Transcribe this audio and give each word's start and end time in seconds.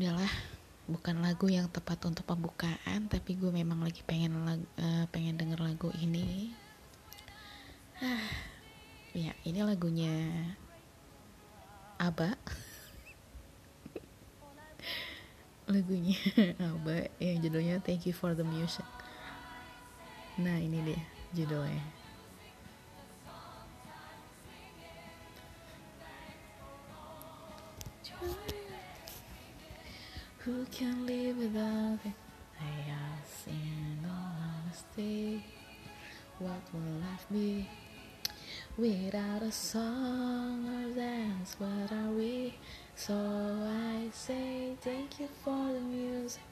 udahlah 0.00 0.32
bukan 0.88 1.20
lagu 1.20 1.52
yang 1.52 1.68
tepat 1.68 2.00
untuk 2.08 2.24
pembukaan 2.24 3.04
tapi 3.04 3.36
gue 3.36 3.52
memang 3.52 3.84
lagi 3.84 4.00
pengen 4.00 4.32
lag, 4.48 4.64
uh, 4.80 5.04
pengen 5.12 5.36
denger 5.36 5.60
lagu 5.60 5.92
ini. 6.00 6.56
Ah 8.00 8.24
ya 9.28 9.36
ini 9.44 9.60
lagunya 9.60 10.08
Aba 12.00 12.32
lagunya 15.72 16.16
Aba 16.72 17.12
yang 17.20 17.44
judulnya 17.44 17.84
Thank 17.84 18.08
You 18.08 18.16
for 18.16 18.32
the 18.32 18.46
Music. 18.46 18.88
Nah 20.40 20.56
ini 20.56 20.80
dia 20.80 21.00
judulnya 21.36 21.99
Who 30.48 30.64
can 30.72 31.04
live 31.04 31.36
without 31.36 32.00
it? 32.00 32.16
I 32.56 32.72
ask 32.88 33.44
in 33.44 34.00
all 34.08 34.32
honesty, 34.40 35.44
what 36.40 36.64
will 36.72 36.96
life 37.04 37.28
be? 37.28 37.68
Without 38.80 39.44
a 39.44 39.52
song 39.52 40.64
or 40.64 40.96
dance, 40.96 41.60
what 41.60 41.92
are 41.92 42.16
we? 42.16 42.56
So 42.96 43.12
I 43.68 44.08
say 44.16 44.80
thank 44.80 45.20
you 45.20 45.28
for 45.44 45.76
the 45.76 45.84
music, 45.84 46.48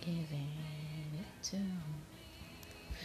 giving 0.00 1.12
it 1.12 1.32
to. 1.52 1.60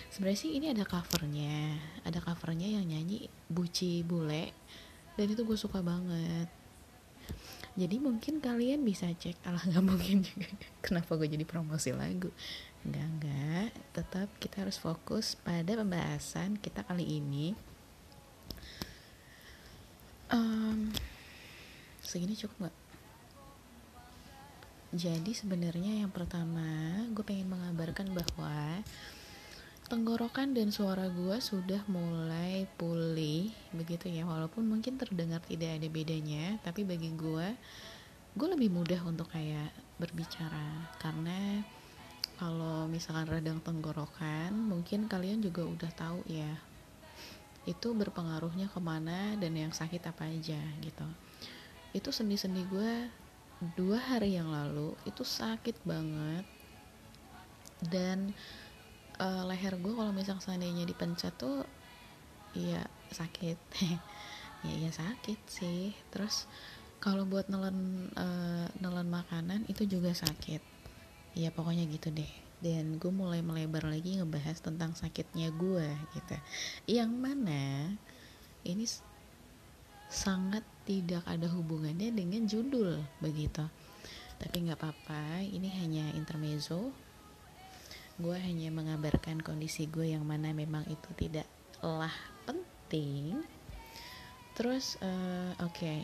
Sebenarnya 0.07 0.39
sih 0.39 0.55
ini 0.55 0.71
ada 0.71 0.87
covernya, 0.87 1.83
ada 2.07 2.23
covernya 2.23 2.79
yang 2.79 2.87
nyanyi 2.87 3.27
Buci 3.51 4.07
Bule, 4.07 4.55
dan 5.19 5.27
itu 5.27 5.43
gue 5.43 5.59
suka 5.59 5.83
banget 5.83 6.47
jadi 7.77 8.01
mungkin 8.01 8.41
kalian 8.41 8.81
bisa 8.81 9.05
cek 9.05 9.37
alah 9.45 9.61
nggak 9.61 9.85
mungkin 9.85 10.25
juga. 10.25 10.49
Kenapa 10.85 11.13
gue 11.13 11.29
jadi 11.29 11.45
promosi 11.45 11.93
lagu? 11.93 12.33
Nggak 12.81 13.07
nggak. 13.21 13.69
Tetap 13.93 14.27
kita 14.41 14.65
harus 14.65 14.81
fokus 14.81 15.37
pada 15.37 15.77
pembahasan 15.77 16.57
kita 16.57 16.81
kali 16.81 17.21
ini. 17.21 17.53
Um, 20.33 20.89
segini 22.01 22.33
cukup 22.33 22.65
nggak? 22.65 22.77
Jadi 24.97 25.31
sebenarnya 25.37 26.01
yang 26.01 26.09
pertama 26.09 26.65
gue 27.13 27.21
pengen 27.21 27.53
mengabarkan 27.53 28.09
bahwa 28.09 28.81
tenggorokan 29.87 30.51
dan 30.51 30.67
suara 30.67 31.07
gue 31.07 31.39
sudah 31.39 31.79
mulai 31.87 32.67
pulih 32.75 33.49
begitu 33.71 34.11
ya. 34.11 34.27
Walaupun 34.27 34.67
mungkin 34.67 34.99
terdengar 34.99 35.39
tidak 35.47 35.79
ada 35.79 35.87
bedanya 35.87 36.59
tapi 36.61 36.83
bagi 36.83 37.15
gue 37.15 37.47
gue 38.37 38.47
lebih 38.51 38.69
mudah 38.69 38.99
untuk 39.07 39.31
kayak 39.31 39.71
berbicara. 39.95 40.91
Karena 40.99 41.63
kalau 42.35 42.85
misalkan 42.91 43.31
radang 43.31 43.63
tenggorokan 43.63 44.51
mungkin 44.53 45.07
kalian 45.07 45.41
juga 45.41 45.65
udah 45.65 45.91
tahu 45.95 46.21
ya 46.29 46.51
itu 47.67 47.91
berpengaruhnya 47.91 48.71
ke 48.71 48.79
mana 48.79 49.35
dan 49.35 49.51
yang 49.55 49.71
sakit 49.71 50.03
apa 50.07 50.27
aja 50.27 50.59
gitu. 50.83 51.07
Itu 51.91 52.11
sendi-sendi 52.11 52.63
gue 52.67 53.11
dua 53.75 53.99
hari 53.99 54.35
yang 54.35 54.51
lalu 54.51 54.95
itu 55.03 55.23
sakit 55.23 55.79
banget. 55.83 56.45
Dan 57.77 58.33
uh, 59.21 59.43
leher 59.45 59.77
gue 59.77 59.93
kalau 59.93 60.13
misal 60.13 60.37
seandainya 60.41 60.85
dipencet 60.85 61.33
tuh 61.37 61.65
iya 62.57 62.85
sakit. 63.13 63.59
Ya 64.65 64.73
iya 64.73 64.89
sakit 64.89 65.37
sih. 65.45 65.93
Terus 66.09 66.49
kalau 66.97 67.29
buat 67.29 67.45
nelen 67.45 68.09
uh, 68.17 68.65
nelen 68.81 69.05
makanan 69.05 69.69
itu 69.69 69.85
juga 69.85 70.09
sakit. 70.17 70.65
Ya 71.37 71.53
pokoknya 71.53 71.85
gitu 71.85 72.09
deh. 72.09 72.27
Dan 72.57 72.97
gue 72.97 73.13
mulai 73.13 73.45
melebar 73.45 73.85
lagi 73.85 74.17
ngebahas 74.17 74.57
tentang 74.57 74.97
sakitnya 74.97 75.53
gue 75.53 75.85
gitu. 76.17 76.35
Yang 76.89 77.11
mana 77.13 77.93
ini 78.65 78.89
sangat 80.09 80.65
tidak 80.89 81.21
ada 81.29 81.45
hubungannya 81.53 82.09
dengan 82.09 82.49
judul 82.49 82.97
begitu. 83.21 83.61
Tapi 84.41 84.55
nggak 84.65 84.81
apa-apa 84.81 85.45
ini 85.45 85.69
hanya 85.77 86.09
intermezzo 86.17 86.89
gue 88.17 88.33
hanya 88.33 88.73
mengabarkan 88.73 89.45
kondisi 89.45 89.85
gue 89.85 90.09
yang 90.17 90.25
mana 90.25 90.49
memang 90.49 90.81
itu 90.89 91.09
tidaklah 91.13 92.13
penting 92.49 93.45
terus 94.57 94.97
uh, 95.05 95.53
oke 95.61 95.69
okay. 95.69 96.01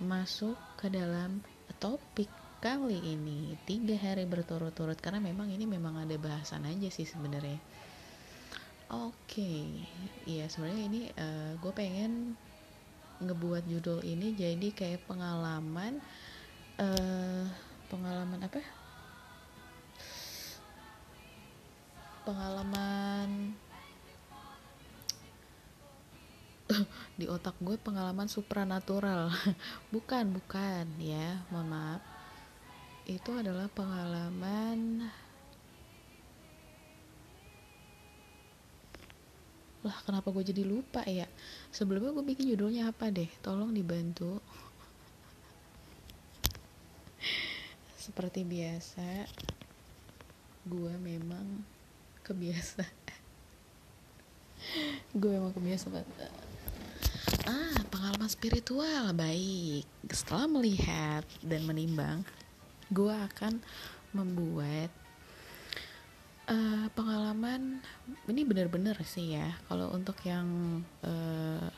masuk 0.00 0.56
ke 0.80 0.88
dalam 0.88 1.44
topik 1.76 2.32
kali 2.64 2.96
ini 2.96 3.60
tiga 3.68 3.92
hari 4.00 4.24
berturut-turut 4.24 4.96
karena 4.96 5.20
memang 5.20 5.52
ini 5.52 5.68
memang 5.68 6.00
ada 6.00 6.16
bahasan 6.16 6.64
aja 6.64 6.88
sih 6.88 7.04
sebenarnya 7.04 7.60
oke 8.88 9.12
okay. 9.28 9.84
iya 10.24 10.48
sebenarnya 10.48 10.84
ini 10.88 11.00
uh, 11.12 11.60
gue 11.60 11.72
pengen 11.76 12.40
ngebuat 13.20 13.68
judul 13.68 14.00
ini 14.00 14.32
jadi 14.32 14.68
kayak 14.72 15.04
pengalaman 15.04 16.00
uh, 16.80 17.44
pengalaman 17.92 18.40
apa 18.48 18.83
pengalaman 22.24 23.52
di 27.20 27.28
otak 27.28 27.54
gue 27.60 27.76
pengalaman 27.76 28.26
supranatural. 28.26 29.28
Bukan 29.94 30.32
bukan 30.32 30.88
ya 30.98 31.44
mohon 31.52 31.68
maaf. 31.68 32.02
Itu 33.04 33.36
adalah 33.36 33.68
pengalaman 33.68 35.12
lah 39.84 40.00
kenapa 40.08 40.32
gue 40.32 40.40
jadi 40.48 40.64
lupa 40.64 41.04
ya? 41.04 41.28
Sebelumnya 41.68 42.16
gue 42.16 42.24
bikin 42.24 42.48
judulnya 42.56 42.88
apa 42.88 43.12
deh? 43.12 43.28
Tolong 43.44 43.68
dibantu. 43.68 44.40
Seperti 48.08 48.48
biasa 48.48 49.28
gue 50.64 50.94
memang 50.96 51.73
kebiasa. 52.24 52.82
Gue 55.20 55.36
emang 55.36 55.52
kebiasa 55.52 55.92
banget. 55.92 56.32
Ah 57.44 57.76
pengalaman 57.92 58.32
spiritual 58.32 59.12
baik. 59.12 59.84
Setelah 60.08 60.48
melihat 60.48 61.28
dan 61.44 61.68
menimbang 61.68 62.24
gue 62.92 63.12
akan 63.12 63.60
membuat 64.12 64.92
uh, 66.46 66.86
pengalaman 66.92 67.80
ini 68.28 68.42
benar-benar 68.44 68.96
sih 69.04 69.36
ya. 69.36 69.56
Kalau 69.68 69.92
untuk 69.92 70.16
yang 70.24 70.80
uh, 71.04 71.68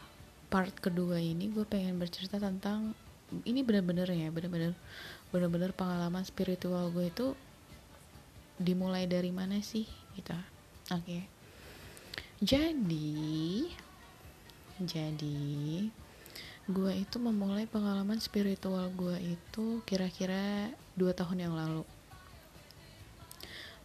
part 0.47 0.75
kedua 0.79 1.19
ini 1.19 1.51
gue 1.51 1.67
pengen 1.67 1.99
bercerita 1.99 2.39
tentang 2.39 2.95
ini 3.43 3.67
benar-benar 3.67 4.07
ya 4.15 4.31
benar-benar 4.31 4.79
benar-benar 5.35 5.75
pengalaman 5.75 6.23
spiritual 6.23 6.95
gue 6.95 7.11
itu 7.11 7.35
dimulai 8.57 9.11
dari 9.11 9.35
mana 9.35 9.59
sih 9.59 9.85
gitu. 10.17 10.35
Oke. 10.93 11.05
Okay. 11.05 11.23
jadi 12.41 13.17
jadi 14.77 15.41
gue 16.67 16.93
itu 16.99 17.17
memulai 17.17 17.65
pengalaman 17.65 18.21
spiritual 18.21 18.91
gue 18.93 19.39
itu 19.39 19.81
kira-kira 19.87 20.73
dua 20.99 21.13
tahun 21.13 21.49
yang 21.49 21.55
lalu. 21.55 21.85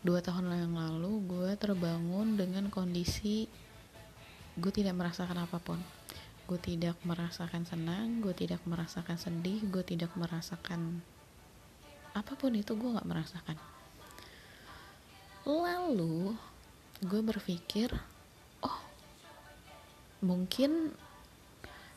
Dua 0.02 0.20
tahun 0.24 0.50
yang 0.50 0.74
lalu 0.74 1.22
gue 1.30 1.52
terbangun 1.62 2.40
dengan 2.40 2.74
kondisi 2.74 3.46
gue 4.58 4.72
tidak 4.74 4.98
merasakan 4.98 5.46
apa 5.46 5.62
pun. 5.62 5.80
Gue 6.50 6.60
tidak 6.60 7.00
merasakan 7.08 7.64
senang 7.64 8.20
gue 8.20 8.34
tidak 8.36 8.60
merasakan 8.68 9.16
sedih 9.16 9.64
gue 9.70 9.84
tidak 9.86 10.12
merasakan 10.20 11.00
apa 12.12 12.36
pun 12.36 12.52
itu 12.56 12.76
gue 12.76 12.90
nggak 12.92 13.08
merasakan 13.08 13.56
lalu 15.46 16.38
gue 17.02 17.22
berpikir 17.26 17.90
oh 18.62 18.80
mungkin 20.22 20.94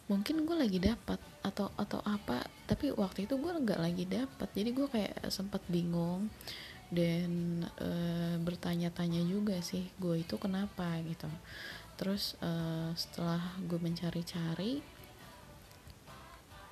mungkin 0.09 0.45
gue 0.45 0.57
lagi 0.57 0.79
dapat 0.81 1.21
atau 1.45 1.73
atau 1.77 2.01
apa. 2.05 2.45
Tapi 2.65 2.93
waktu 2.97 3.29
itu 3.29 3.37
gue 3.37 3.53
nggak 3.53 3.81
lagi 3.81 4.05
dapat 4.09 4.49
jadi 4.53 4.71
gue 4.73 4.87
kayak 4.89 5.29
sempat 5.29 5.61
bingung 5.69 6.29
dan 6.93 7.65
e, 7.81 7.89
bertanya-tanya 8.41 9.25
juga 9.25 9.61
sih 9.65 9.89
gue 10.01 10.21
itu 10.25 10.37
kenapa? 10.37 11.01
Gitu. 11.05 11.29
Terus 11.97 12.37
e, 12.41 12.51
setelah 12.97 13.41
gue 13.65 13.81
mencari-cari 13.81 14.85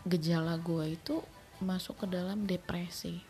gejala 0.04 0.58
gue 0.60 0.96
itu 0.96 1.20
masuk 1.64 2.04
ke 2.04 2.06
dalam 2.08 2.44
depresi. 2.44 3.20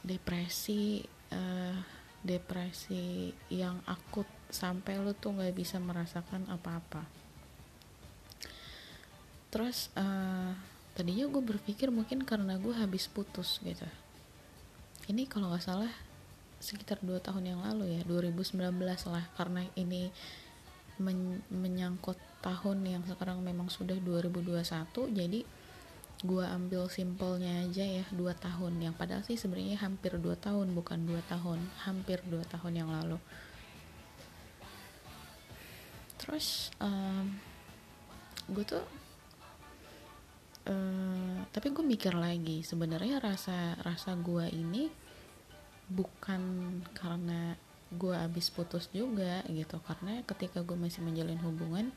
Depresi 0.00 1.04
uh, 1.32 1.76
depresi 2.22 3.34
yang 3.50 3.82
akut 3.88 4.28
sampai 4.52 5.00
lu 5.00 5.16
tuh 5.16 5.34
nggak 5.34 5.56
bisa 5.56 5.80
merasakan 5.82 6.46
apa-apa. 6.52 7.02
Terus 9.52 9.90
uh, 9.98 10.52
tadinya 10.94 11.26
gue 11.28 11.42
berpikir 11.42 11.88
mungkin 11.88 12.22
karena 12.22 12.56
gue 12.60 12.72
habis 12.72 13.08
putus 13.08 13.58
gitu. 13.64 13.88
Ini 15.10 15.26
kalau 15.26 15.50
nggak 15.50 15.64
salah 15.64 15.92
sekitar 16.62 17.02
dua 17.02 17.18
tahun 17.18 17.56
yang 17.56 17.60
lalu 17.66 17.98
ya 17.98 18.02
2019 18.06 18.62
lah 19.10 19.26
karena 19.34 19.66
ini 19.74 20.14
men 21.02 21.42
menyangkut 21.50 22.14
tahun 22.38 22.86
yang 22.86 23.02
sekarang 23.02 23.42
memang 23.42 23.66
sudah 23.66 23.98
2021 23.98 24.62
jadi 25.10 25.42
gue 26.22 26.44
ambil 26.46 26.86
simpelnya 26.86 27.66
aja 27.66 27.82
ya 27.82 28.04
dua 28.14 28.32
tahun. 28.38 28.78
Yang 28.78 28.94
padahal 28.94 29.22
sih 29.26 29.34
sebenarnya 29.34 29.82
hampir 29.82 30.14
dua 30.22 30.38
tahun 30.38 30.70
bukan 30.72 31.02
dua 31.02 31.20
tahun. 31.26 31.58
Hampir 31.82 32.22
dua 32.26 32.46
tahun 32.46 32.72
yang 32.78 32.90
lalu. 32.90 33.18
Terus 36.22 36.70
um, 36.78 37.34
gue 38.50 38.64
tuh 38.66 38.84
Uh, 40.62 41.42
tapi 41.50 41.74
gue 41.74 41.82
mikir 41.82 42.14
lagi 42.14 42.62
sebenarnya 42.62 43.18
rasa 43.18 43.74
rasa 43.82 44.14
gue 44.14 44.46
ini 44.46 44.86
bukan 45.90 46.38
karena 46.94 47.58
gue 47.90 48.14
abis 48.14 48.54
putus 48.54 48.86
juga 48.94 49.42
gitu. 49.50 49.82
Karena 49.82 50.22
ketika 50.22 50.62
gue 50.62 50.78
masih 50.78 51.02
menjalin 51.02 51.42
hubungan 51.42 51.90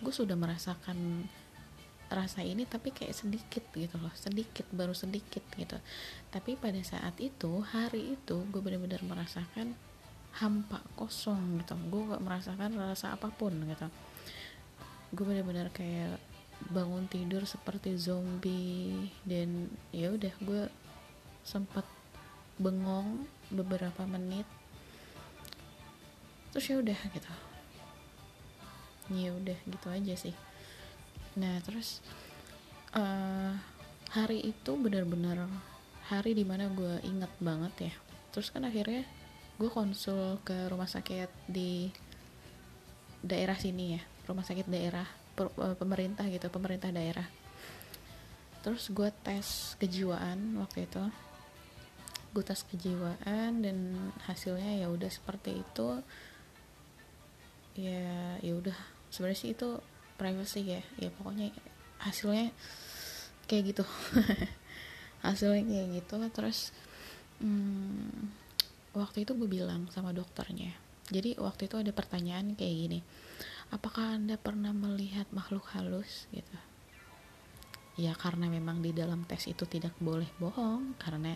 gue 0.00 0.12
sudah 0.12 0.32
merasakan 0.32 1.28
rasa 2.06 2.46
ini 2.46 2.62
tapi 2.62 2.94
kayak 2.94 3.18
sedikit 3.18 3.66
gitu 3.74 3.98
loh 3.98 4.14
sedikit 4.14 4.62
baru 4.70 4.94
sedikit 4.94 5.42
gitu. 5.58 5.74
Tapi 6.30 6.54
pada 6.54 6.78
saat 6.86 7.18
itu 7.18 7.62
hari 7.66 8.14
itu 8.14 8.46
gue 8.46 8.60
benar-benar 8.62 9.02
merasakan 9.02 9.74
hampa 10.38 10.82
kosong 10.94 11.62
gitu. 11.62 11.74
Gue 11.90 12.14
gak 12.14 12.22
merasakan 12.22 12.78
rasa 12.78 13.18
apa 13.18 13.26
pun 13.34 13.58
gitu. 13.58 13.88
Gue 15.14 15.24
benar-benar 15.26 15.74
kayak 15.74 16.22
bangun 16.70 17.04
tidur 17.10 17.44
seperti 17.44 17.98
zombie 17.98 19.12
dan 19.26 19.68
ya 19.92 20.14
udah 20.14 20.34
gue 20.40 20.62
sempat 21.42 21.84
bengong 22.62 23.26
beberapa 23.50 24.06
menit. 24.06 24.46
Terus 26.54 26.70
ya 26.70 26.76
udah 26.78 27.00
gitu. 27.10 27.32
Ya 29.10 29.30
udah 29.34 29.58
gitu 29.66 29.86
aja 29.90 30.14
sih 30.14 30.45
nah 31.36 31.60
terus 31.60 32.00
uh, 32.96 33.52
hari 34.10 34.40
itu 34.40 34.72
benar-benar 34.80 35.44
hari 36.08 36.32
di 36.32 36.44
mana 36.48 36.72
gue 36.72 36.98
inget 37.04 37.32
banget 37.38 37.92
ya. 37.92 37.94
Terus 38.32 38.48
kan 38.48 38.64
akhirnya 38.64 39.04
gue 39.56 39.70
konsul 39.72 40.40
ke 40.44 40.68
rumah 40.72 40.88
sakit 40.88 41.28
di 41.48 41.88
daerah 43.24 43.56
sini 43.56 43.96
ya 43.96 44.02
rumah 44.28 44.44
sakit 44.44 44.68
daerah 44.68 45.08
Eh, 45.36 45.76
pemerintah 45.76 46.24
gitu 46.32 46.48
pemerintah 46.48 46.88
daerah. 46.88 47.28
Terus 48.64 48.88
gue 48.88 49.12
tes 49.20 49.76
kejiwaan 49.76 50.56
waktu 50.56 50.88
itu. 50.88 51.04
Gue 52.32 52.40
tes 52.40 52.64
kejiwaan 52.64 53.60
dan 53.60 53.78
hasilnya 54.24 54.80
ya 54.80 54.88
udah 54.88 55.12
seperti 55.12 55.60
itu. 55.60 55.88
Ya 57.76 58.40
ya 58.40 58.52
udah. 58.56 58.76
Sebenarnya 59.12 59.38
sih 59.44 59.52
itu 59.52 59.76
privacy 60.16 60.64
ya. 60.66 60.82
Ya 60.98 61.12
pokoknya 61.12 61.52
hasilnya 62.02 62.50
kayak 63.46 63.76
gitu. 63.76 63.84
Hasilnya 65.24 65.62
kayak 65.64 65.88
gitu. 66.02 66.14
Terus 66.32 66.74
hmm, 67.40 68.32
waktu 68.96 69.28
itu 69.28 69.32
gue 69.36 69.48
bilang 69.48 69.88
sama 69.92 70.10
dokternya. 70.10 70.72
Jadi 71.06 71.38
waktu 71.38 71.70
itu 71.70 71.78
ada 71.78 71.92
pertanyaan 71.94 72.58
kayak 72.58 72.76
gini. 72.76 73.00
Apakah 73.70 74.18
anda 74.18 74.34
pernah 74.38 74.74
melihat 74.74 75.26
makhluk 75.30 75.66
halus? 75.74 76.26
Gitu. 76.34 76.56
Ya 77.96 78.12
karena 78.12 78.52
memang 78.52 78.84
di 78.84 78.92
dalam 78.92 79.24
tes 79.24 79.48
itu 79.48 79.64
tidak 79.64 79.94
boleh 80.02 80.28
bohong. 80.36 80.98
Karena 81.00 81.32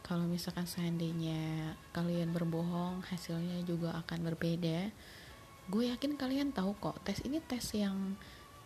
kalau 0.00 0.24
misalkan 0.24 0.64
seandainya 0.64 1.74
kalian 1.92 2.32
berbohong 2.32 3.04
hasilnya 3.10 3.60
juga 3.66 3.92
akan 4.00 4.32
berbeda 4.32 4.88
gue 5.68 5.92
yakin 5.92 6.16
kalian 6.16 6.48
tahu 6.56 6.72
kok 6.80 6.96
tes 7.04 7.20
ini 7.28 7.44
tes 7.44 7.64
yang 7.76 8.16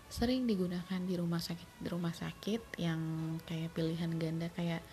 sering 0.07 0.47
digunakan 0.47 1.01
di 1.03 1.19
rumah 1.19 1.43
sakit 1.43 1.83
di 1.83 1.89
rumah 1.91 2.15
sakit 2.15 2.79
yang 2.79 3.01
kayak 3.49 3.75
pilihan 3.75 4.13
ganda 4.21 4.47
kayak 4.55 4.85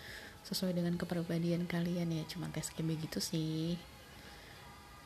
sesuai 0.42 0.72
dengan 0.72 0.96
kepribadian 0.96 1.68
kalian 1.68 2.10
ya. 2.10 2.24
Cuma 2.26 2.48
tes 2.48 2.72
kayak 2.72 2.98
begitu 2.98 3.20
sih. 3.20 3.76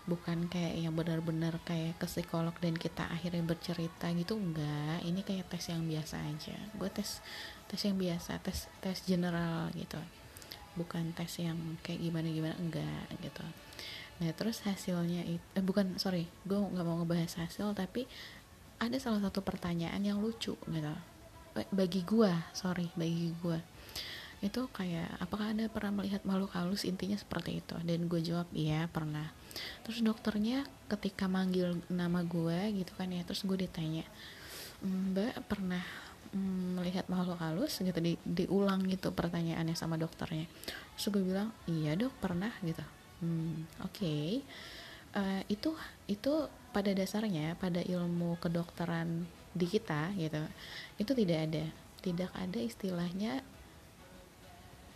Bukan 0.05 0.53
kayak 0.53 0.81
yang 0.81 0.95
benar-benar 0.95 1.59
kayak 1.65 1.97
ke 1.97 2.07
psikolog 2.07 2.53
dan 2.61 2.77
kita 2.77 3.09
akhirnya 3.09 3.43
bercerita 3.43 4.13
gitu 4.15 4.39
enggak. 4.39 5.03
Ini 5.03 5.21
kayak 5.27 5.51
tes 5.51 5.65
yang 5.73 5.85
biasa 5.85 6.23
aja. 6.25 6.57
Gue 6.79 6.89
tes 6.89 7.19
tes 7.69 7.81
yang 7.83 7.99
biasa 7.99 8.39
tes 8.41 8.71
tes 8.79 8.97
general 9.05 9.69
gitu. 9.75 9.99
Bukan 10.79 11.13
tes 11.13 11.43
yang 11.43 11.59
kayak 11.83 12.01
gimana 12.01 12.29
gimana 12.31 12.57
enggak 12.57 13.07
gitu 13.19 13.45
nah 14.23 14.31
terus 14.31 14.63
hasilnya 14.63 15.27
itu 15.27 15.43
eh, 15.59 15.65
bukan 15.65 15.99
sorry 15.99 16.31
gue 16.47 16.55
nggak 16.55 16.87
mau 16.87 17.03
ngebahas 17.03 17.43
hasil 17.43 17.75
tapi 17.75 18.07
ada 18.79 18.99
salah 18.99 19.23
satu 19.23 19.41
pertanyaan 19.43 20.03
yang 20.03 20.19
lucu 20.19 20.55
gitu. 20.59 20.95
Eh, 21.55 21.69
bagi 21.71 22.03
gue 22.03 22.31
sorry 22.55 22.91
bagi 22.99 23.31
gue 23.39 23.59
itu 24.45 24.69
kayak 24.77 25.09
apakah 25.25 25.57
anda 25.57 25.73
pernah 25.73 26.05
melihat 26.05 26.21
makhluk 26.29 26.53
halus? 26.53 26.85
Intinya 26.85 27.17
seperti 27.17 27.65
itu. 27.65 27.81
Dan 27.81 28.13
gue 28.13 28.21
jawab 28.21 28.45
iya 28.53 28.85
pernah. 28.93 29.33
Terus 29.89 30.05
dokternya 30.05 30.69
ketika 30.93 31.25
manggil 31.25 31.81
nama 31.89 32.21
gue 32.21 32.77
gitu 32.77 32.93
kan 32.93 33.09
ya 33.09 33.25
terus 33.25 33.41
gue 33.49 33.57
ditanya 33.57 34.05
mbak 34.85 35.49
pernah 35.49 35.81
mm, 36.37 36.77
melihat 36.77 37.09
makhluk 37.09 37.41
halus? 37.41 37.81
Gitu 37.81 37.97
di, 38.05 38.21
diulang 38.21 38.85
gitu 38.85 39.17
pertanyaannya 39.17 39.73
sama 39.73 39.97
dokternya. 39.97 40.45
Terus 41.01 41.07
gue 41.09 41.23
bilang 41.25 41.49
iya 41.65 41.97
dok 41.97 42.13
pernah 42.21 42.53
gitu 42.61 42.85
hmm, 43.25 43.81
oke. 43.81 43.97
Okay. 43.97 44.45
uh, 45.17 45.41
eh, 45.41 45.43
itu 45.49 45.73
itu 46.11 46.33
pada 46.75 46.91
dasarnya 46.93 47.55
pada 47.57 47.81
ilmu 47.81 48.37
kedokteran 48.43 49.25
di 49.55 49.67
kita 49.71 50.13
gitu 50.19 50.43
itu 51.01 51.13
tidak 51.17 51.39
ada. 51.51 51.65
Tidak 52.05 52.31
ada 52.37 52.61
istilahnya 52.61 53.41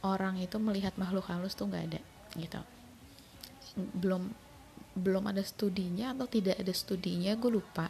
orang 0.05 0.37
itu 0.39 0.61
melihat 0.61 0.93
makhluk 1.01 1.25
halus 1.33 1.57
tuh 1.57 1.73
nggak 1.73 1.85
ada 1.95 2.01
gitu. 2.37 2.61
Belum 3.97 4.29
belum 4.99 5.31
ada 5.31 5.41
studinya 5.41 6.13
atau 6.13 6.27
tidak 6.29 6.61
ada 6.61 6.75
studinya 6.77 7.33
gue 7.33 7.49
lupa. 7.49 7.89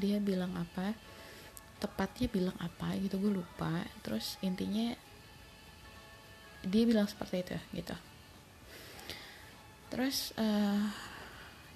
Dia 0.00 0.16
bilang 0.22 0.56
apa 0.56 0.96
tepatnya 1.82 2.30
bilang 2.30 2.56
apa 2.56 2.96
gitu 2.96 3.20
gue 3.20 3.42
lupa. 3.42 3.84
Terus 4.00 4.40
intinya 4.40 4.96
dia 6.62 6.82
bilang 6.86 7.10
seperti 7.10 7.42
itu 7.42 7.58
gitu 7.82 8.11
terus 9.92 10.32
uh, 10.40 10.88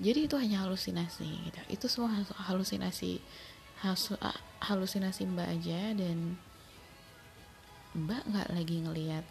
jadi 0.01 0.29
itu 0.29 0.37
hanya 0.37 0.65
halusinasi 0.65 1.29
gitu. 1.49 1.61
Itu 1.69 1.87
semua 1.89 2.13
halusinasi 2.49 3.21
halusinasi 4.61 5.23
mbak 5.29 5.49
aja 5.53 5.93
dan 5.93 6.41
mbak 7.93 8.25
nggak 8.25 8.49
lagi 8.53 8.77
ngelihat 8.85 9.25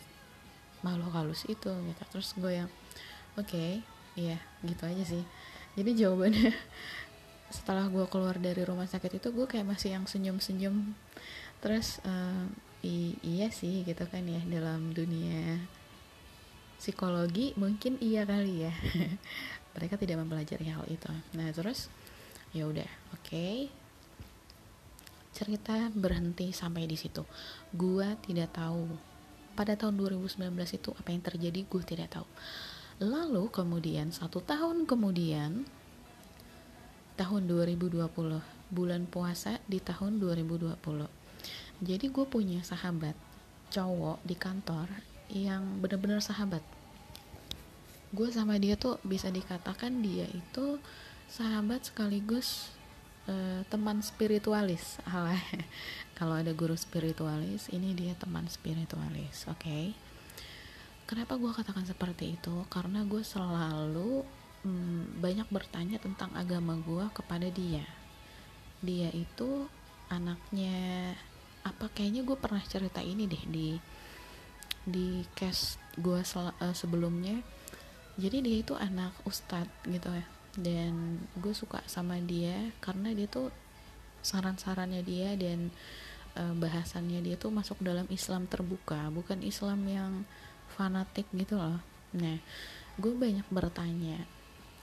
makhluk 0.81 1.13
halus 1.13 1.45
itu 1.45 1.69
gitu. 1.69 2.03
Terus 2.13 2.29
gue 2.37 2.51
yang 2.65 2.69
oke 3.37 3.49
okay, 3.49 3.81
iya 4.17 4.41
gitu 4.65 4.85
aja 4.85 5.03
sih. 5.05 5.23
Jadi 5.77 6.05
jawabannya 6.05 6.53
setelah 7.57 7.85
gue 7.89 8.05
keluar 8.09 8.37
dari 8.41 8.61
rumah 8.65 8.89
sakit 8.89 9.21
itu 9.21 9.29
gue 9.33 9.45
kayak 9.45 9.69
masih 9.69 9.97
yang 9.97 10.05
senyum-senyum. 10.09 10.97
Terus 11.61 12.01
uh, 12.05 12.45
iya 13.25 13.49
sih 13.49 13.81
gitu 13.81 14.05
kan 14.09 14.25
ya 14.25 14.41
dalam 14.45 14.93
dunia 14.93 15.57
psikologi 16.85 17.57
mungkin 17.57 17.97
iya 17.97 18.29
kali 18.29 18.69
ya. 18.69 18.73
Mereka 19.73 19.97
tidak 19.97 20.21
mempelajari 20.21 20.69
hal 20.69 20.85
itu. 20.85 21.09
Nah 21.33 21.49
terus 21.49 21.89
ya 22.53 22.69
udah 22.69 22.85
oke. 23.17 23.25
Okay, 23.25 23.73
cerita 25.33 25.89
berhenti 25.97 26.53
sampai 26.53 26.85
di 26.85 26.93
situ. 26.93 27.25
Gua 27.73 28.13
tidak 28.21 28.53
tahu. 28.53 28.85
Pada 29.57 29.73
tahun 29.73 29.97
2019 29.97 30.45
itu 30.77 30.93
apa 30.93 31.09
yang 31.09 31.23
terjadi 31.25 31.63
gue 31.63 31.81
tidak 31.87 32.11
tahu. 32.11 32.27
Lalu 32.99 33.49
kemudian 33.49 34.11
satu 34.11 34.43
tahun 34.43 34.85
kemudian 34.85 35.65
tahun 37.15 37.47
2020 37.47 38.03
bulan 38.75 39.07
puasa 39.07 39.63
di 39.71 39.79
tahun 39.79 40.19
2020 40.19 40.75
jadi 41.79 42.05
gue 42.11 42.25
punya 42.27 42.59
sahabat 42.59 43.15
cowok 43.71 44.19
di 44.27 44.35
kantor 44.35 44.87
yang 45.31 45.79
bener-bener 45.79 46.19
sahabat 46.19 46.61
gue 48.15 48.31
sama 48.31 48.55
dia 48.55 48.79
tuh 48.79 48.95
bisa 49.03 49.27
dikatakan 49.27 49.99
dia 49.99 50.23
itu 50.31 50.79
sahabat 51.27 51.91
sekaligus 51.91 52.71
uh, 53.27 53.61
teman 53.67 53.99
spiritualis. 53.99 54.97
Alah 55.11 55.43
kalau 56.15 56.39
ada 56.39 56.55
guru 56.55 56.79
spiritualis 56.79 57.67
ini 57.75 57.91
dia 57.91 58.15
teman 58.15 58.47
spiritualis 58.47 59.43
oke? 59.51 59.59
Okay? 59.59 59.91
kenapa 61.05 61.37
gue 61.37 61.53
katakan 61.53 61.85
seperti 61.85 62.35
itu? 62.37 62.65
Karena 62.67 63.05
gue 63.05 63.21
selalu 63.21 64.25
hmm, 64.65 65.21
banyak 65.21 65.47
bertanya 65.53 66.01
tentang 66.01 66.33
agama 66.33 66.75
gue 66.81 67.05
kepada 67.13 67.47
dia. 67.49 67.85
Dia 68.81 69.09
itu 69.13 69.69
anaknya 70.09 71.13
apa 71.65 71.89
kayaknya 71.89 72.21
gue 72.21 72.37
pernah 72.37 72.61
cerita 72.61 73.01
ini 73.01 73.25
deh 73.25 73.43
di 73.49 73.69
di 74.85 75.25
case 75.33 75.81
gue 75.97 76.21
uh, 76.21 76.75
sebelumnya 76.77 77.41
jadi 78.15 78.39
dia 78.39 78.57
itu 78.63 78.73
anak 78.75 79.11
ustadz 79.27 79.71
gitu 79.87 80.09
ya. 80.11 80.25
Dan 80.55 81.19
gue 81.35 81.51
suka 81.51 81.83
sama 81.85 82.15
dia 82.23 82.71
karena 82.79 83.11
dia 83.11 83.27
tuh 83.27 83.51
saran-sarannya 84.23 85.03
dia 85.03 85.35
dan 85.35 85.69
uh, 86.39 86.55
bahasannya 86.55 87.19
dia 87.21 87.35
tuh 87.35 87.51
masuk 87.51 87.77
dalam 87.83 88.07
Islam 88.07 88.47
terbuka 88.47 89.11
bukan 89.11 89.43
Islam 89.43 89.83
yang 89.85 90.13
fanatik 90.79 91.27
gitu 91.35 91.59
loh. 91.59 91.83
Nah 92.15 92.39
gue 92.95 93.11
banyak 93.11 93.45
bertanya 93.51 94.23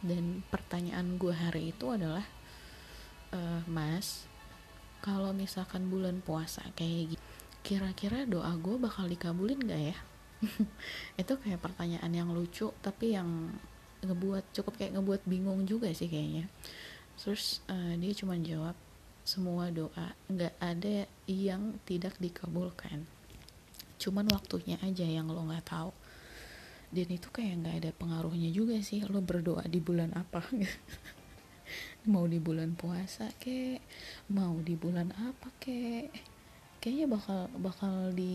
dan 0.05 0.45
pertanyaan 0.53 1.17
gue 1.17 1.33
hari 1.33 1.73
itu 1.73 1.89
adalah 1.89 2.27
uh, 3.33 3.65
mas 3.65 4.29
kalau 5.01 5.33
misalkan 5.33 5.89
bulan 5.89 6.21
puasa 6.21 6.61
kayak 6.77 7.17
gitu 7.17 7.25
kira-kira 7.63 8.27
doa 8.27 8.53
gue 8.59 8.75
bakal 8.75 9.07
dikabulin 9.07 9.63
gak 9.63 9.83
ya 9.95 9.97
itu 11.21 11.33
kayak 11.39 11.61
pertanyaan 11.63 12.13
yang 12.13 12.31
lucu 12.35 12.75
tapi 12.83 13.15
yang 13.15 13.51
ngebuat 14.03 14.51
cukup 14.51 14.75
kayak 14.79 14.99
ngebuat 14.99 15.23
bingung 15.27 15.63
juga 15.65 15.91
sih 15.95 16.11
kayaknya. 16.11 16.51
Terus 17.19 17.63
uh, 17.71 17.95
dia 17.95 18.13
cuma 18.19 18.35
jawab 18.39 18.75
semua 19.23 19.71
doa 19.71 20.19
nggak 20.27 20.55
ada 20.59 21.07
yang 21.31 21.79
tidak 21.87 22.19
dikabulkan. 22.19 23.07
Cuman 24.03 24.27
waktunya 24.35 24.75
aja 24.83 25.07
yang 25.07 25.31
lo 25.31 25.47
nggak 25.47 25.67
tahu. 25.71 25.95
Dan 26.93 27.09
itu 27.09 27.31
kayak 27.33 27.63
nggak 27.63 27.77
ada 27.79 27.91
pengaruhnya 27.97 28.51
juga 28.53 28.77
sih 28.83 29.07
lo 29.07 29.23
berdoa 29.23 29.65
di 29.71 29.79
bulan 29.79 30.11
apa? 30.19 30.43
Mau 32.11 32.27
di 32.27 32.43
bulan 32.43 32.75
puasa 32.75 33.31
kek? 33.39 33.81
Mau 34.35 34.59
di 34.61 34.75
bulan 34.75 35.15
apa 35.15 35.49
kek 35.63 36.32
kayaknya 36.83 37.07
bakal 37.07 37.47
bakal 37.63 38.11
di 38.11 38.35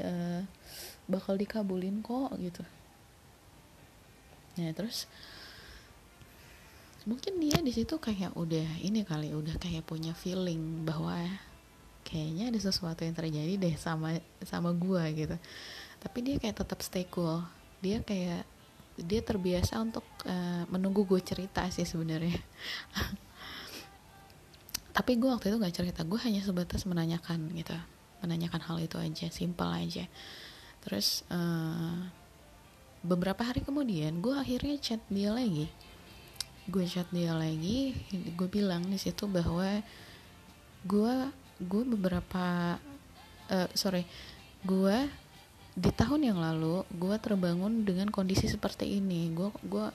uh, 0.00 0.40
bakal 1.04 1.36
dikabulin 1.36 2.00
kok 2.00 2.32
gitu. 2.40 2.64
Nah 4.56 4.72
terus 4.72 5.04
mungkin 7.04 7.36
dia 7.38 7.60
di 7.60 7.70
situ 7.70 8.00
kayak 8.00 8.32
udah 8.34 8.80
ini 8.80 9.04
kali 9.04 9.36
udah 9.36 9.60
kayak 9.60 9.84
punya 9.84 10.16
feeling 10.16 10.88
bahwa 10.88 11.20
kayaknya 12.02 12.48
ada 12.48 12.58
sesuatu 12.58 13.04
yang 13.04 13.12
terjadi 13.12 13.60
deh 13.60 13.76
sama 13.76 14.16
sama 14.40 14.72
gua 14.72 15.04
gitu. 15.12 15.36
Tapi 16.00 16.18
dia 16.24 16.40
kayak 16.40 16.64
tetap 16.64 16.80
stay 16.80 17.04
cool. 17.12 17.44
Dia 17.84 18.00
kayak 18.00 18.48
dia 18.96 19.20
terbiasa 19.20 19.76
untuk 19.76 20.08
uh, 20.24 20.64
menunggu 20.72 21.04
gue 21.04 21.20
cerita 21.20 21.68
sih 21.68 21.84
sebenarnya 21.84 22.40
tapi 24.96 25.20
gue 25.20 25.28
waktu 25.28 25.52
itu 25.52 25.60
nggak 25.60 25.76
cerita 25.76 26.00
gue 26.08 26.16
hanya 26.24 26.40
sebatas 26.40 26.88
menanyakan 26.88 27.52
gitu 27.52 27.76
menanyakan 28.24 28.62
hal 28.64 28.76
itu 28.80 28.96
aja 28.96 29.28
simpel 29.28 29.68
aja. 29.68 30.08
Terus 30.80 31.26
uh, 31.28 32.08
beberapa 33.04 33.44
hari 33.44 33.60
kemudian 33.60 34.24
gue 34.24 34.32
akhirnya 34.32 34.80
chat 34.80 35.02
dia 35.12 35.30
lagi. 35.34 35.68
Gue 36.66 36.88
chat 36.88 37.06
dia 37.12 37.36
lagi 37.36 37.94
gue 38.10 38.48
bilang 38.48 38.88
di 38.88 38.98
situ 38.98 39.28
bahwa 39.28 39.84
gue 40.86 41.14
gue 41.60 41.82
beberapa 41.96 42.76
uh, 43.52 43.68
sorry 43.76 44.08
gue 44.64 44.96
di 45.76 45.92
tahun 45.92 46.32
yang 46.32 46.38
lalu 46.40 46.88
gue 46.96 47.16
terbangun 47.20 47.84
dengan 47.84 48.08
kondisi 48.08 48.48
seperti 48.48 48.96
ini. 48.96 49.28
Gue 49.30 49.52
gue 49.60 49.86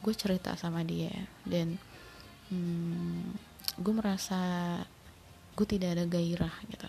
gue 0.00 0.14
cerita 0.16 0.54
sama 0.56 0.80
dia 0.86 1.12
dan 1.44 1.76
hmm, 2.50 3.36
gue 3.76 3.94
merasa 3.94 4.40
gue 5.56 5.66
tidak 5.68 5.96
ada 5.96 6.04
gairah 6.08 6.54
gitu. 6.68 6.88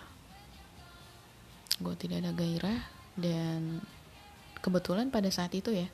Gue 1.84 1.96
tidak 2.00 2.24
ada 2.26 2.32
gairah 2.32 2.80
dan 3.18 3.84
kebetulan 4.60 5.12
pada 5.14 5.30
saat 5.32 5.54
itu 5.54 5.72
ya 5.72 5.88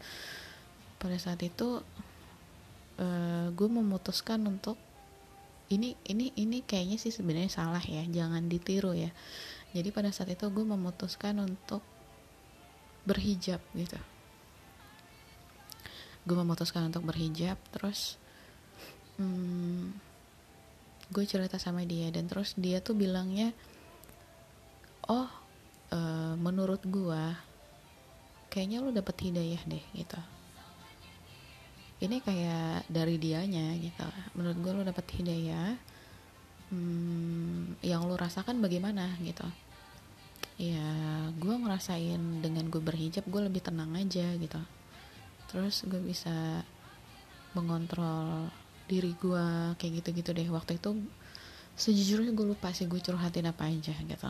pada 0.97 1.19
saat 1.19 1.43
itu 1.43 1.83
uh, 2.97 3.47
gue 3.51 3.69
memutuskan 3.69 4.39
untuk 4.47 4.79
ini 5.67 5.99
ini 6.07 6.31
ini 6.39 6.63
kayaknya 6.63 6.95
sih 6.95 7.11
sebenarnya 7.11 7.51
salah 7.51 7.83
ya 7.83 8.05
jangan 8.07 8.47
ditiru 8.47 8.95
ya. 8.95 9.11
Jadi 9.73 9.89
pada 9.89 10.13
saat 10.13 10.29
itu 10.29 10.45
gue 10.53 10.65
memutuskan 10.65 11.33
untuk 11.41 11.81
berhijab 13.03 13.59
gitu. 13.73 13.99
Gue 16.23 16.35
memutuskan 16.39 16.87
untuk 16.87 17.03
berhijab 17.03 17.59
terus 17.75 18.15
hmm, 19.19 20.12
gue 21.13 21.23
cerita 21.29 21.61
sama 21.61 21.85
dia 21.85 22.09
dan 22.09 22.25
terus 22.25 22.57
dia 22.57 22.81
tuh 22.81 22.97
bilangnya 22.97 23.53
oh 25.05 25.29
e, 25.93 25.99
menurut 26.41 26.81
gue 26.81 27.23
kayaknya 28.53 28.85
lo 28.85 28.93
dapet 28.93 29.17
hidayah 29.17 29.61
deh 29.65 29.81
gitu. 29.97 30.19
Ini 32.05 32.21
kayak 32.21 32.85
dari 32.85 33.17
dianya 33.17 33.73
gitu. 33.81 34.05
Menurut 34.37 34.57
gue 34.61 34.71
lo 34.77 34.83
dapet 34.85 35.09
hidayah 35.17 35.73
hmm, 36.69 37.81
yang 37.81 38.05
lo 38.05 38.13
rasakan 38.13 38.61
bagaimana? 38.61 39.17
Gitu. 39.17 39.47
Ya 40.61 40.85
gue 41.33 41.55
ngerasain 41.57 42.45
dengan 42.45 42.69
gue 42.69 42.77
berhijab 42.77 43.25
gue 43.25 43.41
lebih 43.49 43.65
tenang 43.65 43.97
aja 43.97 44.37
gitu. 44.37 44.61
Terus 45.49 45.81
gue 45.89 46.01
bisa 46.01 46.61
mengontrol 47.57 48.53
diri 48.87 49.15
gue 49.17 49.45
kayak 49.79 50.03
gitu-gitu 50.03 50.31
deh. 50.35 50.47
Waktu 50.51 50.79
itu 50.79 50.97
sejujurnya 51.73 52.31
gue 52.37 52.45
lupa 52.53 52.69
sih 52.75 52.85
gue 52.85 52.99
curhatin 53.01 53.49
apa 53.49 53.65
aja 53.69 53.95
gitu. 53.95 54.29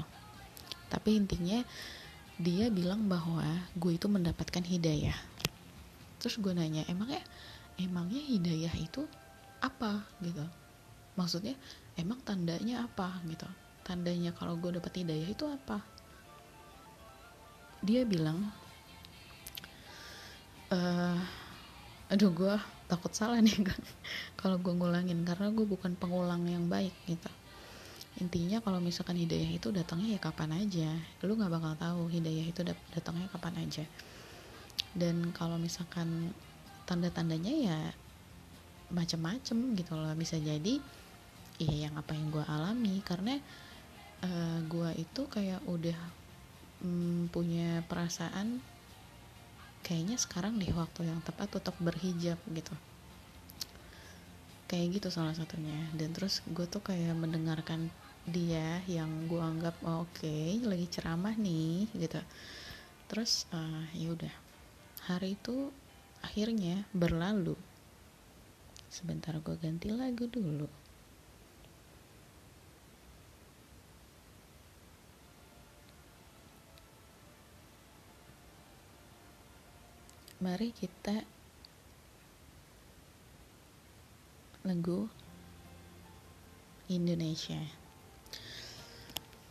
Tapi 0.87 1.09
intinya 1.17 1.59
dia 2.37 2.69
bilang 2.73 3.05
bahwa 3.05 3.45
gue 3.77 3.91
itu 3.93 4.07
mendapatkan 4.09 4.63
hidayah. 4.63 5.15
Terus 6.21 6.39
gue 6.39 6.53
nanya 6.55 6.85
emangnya 6.87 7.21
emangnya 7.77 8.21
hidayah 8.21 8.73
itu 8.77 9.03
apa? 9.59 10.05
Gitu. 10.21 10.45
Maksudnya 11.19 11.57
emang 11.97 12.21
tandanya 12.21 12.85
apa? 12.85 13.21
Gitu. 13.25 13.45
Tandanya 13.83 14.31
kalau 14.31 14.55
gue 14.55 14.79
dapet 14.79 15.03
hidayah 15.03 15.27
itu 15.27 15.45
apa? 15.49 15.83
Dia 17.83 18.07
bilang 18.07 18.47
uh, 20.71 21.19
aduh 22.07 22.31
gue 22.31 22.55
takut 22.93 23.09
salah 23.09 23.41
nih 23.41 23.65
kan 23.65 23.81
kalau 24.41 24.61
gue 24.61 24.69
ngulangin 24.69 25.25
karena 25.25 25.49
gue 25.49 25.65
bukan 25.65 25.97
pengulang 25.97 26.45
yang 26.45 26.69
baik 26.69 26.93
gitu. 27.09 27.31
Intinya 28.21 28.61
kalau 28.61 28.77
misalkan 28.77 29.17
hidayah 29.17 29.49
itu 29.57 29.73
datangnya 29.73 30.13
ya 30.13 30.19
kapan 30.21 30.53
aja. 30.53 30.89
Lu 31.25 31.33
nggak 31.33 31.49
bakal 31.49 31.73
tahu 31.73 32.01
hidayah 32.13 32.45
itu 32.45 32.61
datangnya 32.93 33.25
kapan 33.33 33.65
aja. 33.65 33.81
Dan 34.93 35.33
kalau 35.33 35.57
misalkan 35.57 36.29
tanda-tandanya 36.85 37.53
ya 37.57 37.79
macem-macem 38.93 39.73
gitu 39.73 39.97
loh. 39.97 40.13
Bisa 40.13 40.37
jadi 40.37 40.77
iya 41.57 41.89
yang 41.89 41.97
apa 41.97 42.13
yang 42.13 42.29
gue 42.29 42.45
alami. 42.45 43.01
Karena 43.01 43.33
uh, 44.21 44.29
eh, 44.29 44.59
gue 44.69 44.89
itu 45.01 45.21
kayak 45.25 45.65
udah 45.65 45.97
hmm, 46.85 47.33
punya 47.33 47.81
perasaan 47.89 48.61
kayaknya 49.83 50.15
sekarang 50.15 50.55
deh 50.57 50.71
waktu 50.71 51.11
yang 51.11 51.19
tepat 51.21 51.51
untuk 51.51 51.75
berhijab 51.83 52.39
gitu. 52.49 52.73
Kayak 54.71 54.97
gitu 54.97 55.07
salah 55.11 55.35
satunya. 55.35 55.75
Dan 55.93 56.15
terus 56.15 56.41
gue 56.49 56.65
tuh 56.65 56.81
kayak 56.81 57.13
mendengarkan 57.13 57.91
dia 58.23 58.79
yang 58.87 59.27
gue 59.27 59.43
anggap 59.43 59.75
oh, 59.83 60.07
oke 60.07 60.23
okay, 60.23 60.57
lagi 60.63 60.87
ceramah 60.89 61.35
nih 61.35 61.91
gitu. 61.93 62.23
Terus 63.11 63.45
uh, 63.51 63.85
ya 63.93 64.15
udah. 64.15 64.33
Hari 65.11 65.35
itu 65.35 65.69
akhirnya 66.23 66.87
berlalu. 66.95 67.59
Sebentar 68.87 69.35
gue 69.37 69.55
ganti 69.59 69.91
lagu 69.91 70.25
dulu 70.31 70.82
mari 80.43 80.75
kita 80.75 81.23
lagu 84.67 85.07
Indonesia. 86.91 87.63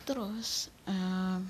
Terus 0.05 0.69
um, 0.85 1.41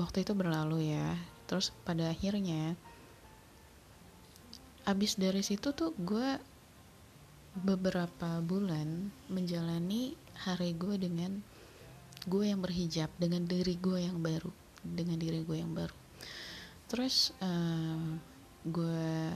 waktu 0.00 0.24
itu 0.24 0.32
berlalu 0.32 0.96
ya. 0.96 1.12
Terus 1.44 1.76
pada 1.84 2.08
akhirnya 2.08 2.72
abis 4.88 5.20
dari 5.20 5.44
situ 5.44 5.76
tuh 5.76 5.92
gue 6.00 6.40
beberapa 7.52 8.40
bulan 8.40 9.12
menjalani 9.28 10.16
hari 10.48 10.72
gue 10.72 10.96
dengan 10.96 11.44
gue 12.24 12.48
yang 12.48 12.64
berhijab 12.64 13.12
dengan 13.20 13.44
diri 13.44 13.76
gue 13.76 14.08
yang 14.08 14.18
baru 14.24 14.48
dengan 14.80 15.20
diri 15.20 15.44
gue 15.44 15.60
yang 15.60 15.70
baru 15.76 16.01
terus 16.92 17.32
uh, 17.40 18.20
gue 18.68 19.32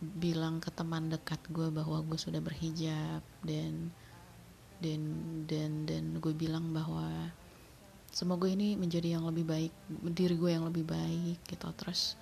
bilang 0.00 0.56
ke 0.56 0.72
teman 0.72 1.12
dekat 1.12 1.38
gue 1.52 1.68
bahwa 1.68 2.00
gue 2.00 2.16
sudah 2.16 2.40
berhijab 2.40 3.20
dan 3.44 3.92
dan 4.80 5.02
dan 5.44 5.84
dan 5.84 6.04
gue 6.16 6.32
bilang 6.32 6.72
bahwa 6.72 7.28
semoga 8.08 8.48
ini 8.48 8.74
menjadi 8.80 9.20
yang 9.20 9.28
lebih 9.28 9.44
baik 9.44 9.72
diri 10.16 10.32
gue 10.32 10.50
yang 10.50 10.64
lebih 10.64 10.88
baik 10.88 11.44
gitu. 11.44 11.68
Terus 11.76 12.16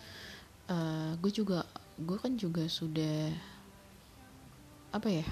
uh, 0.66 1.14
gue 1.22 1.30
juga 1.30 1.62
gue 1.96 2.18
kan 2.18 2.34
juga 2.34 2.66
sudah 2.66 3.30
apa 4.90 5.08
ya 5.08 5.26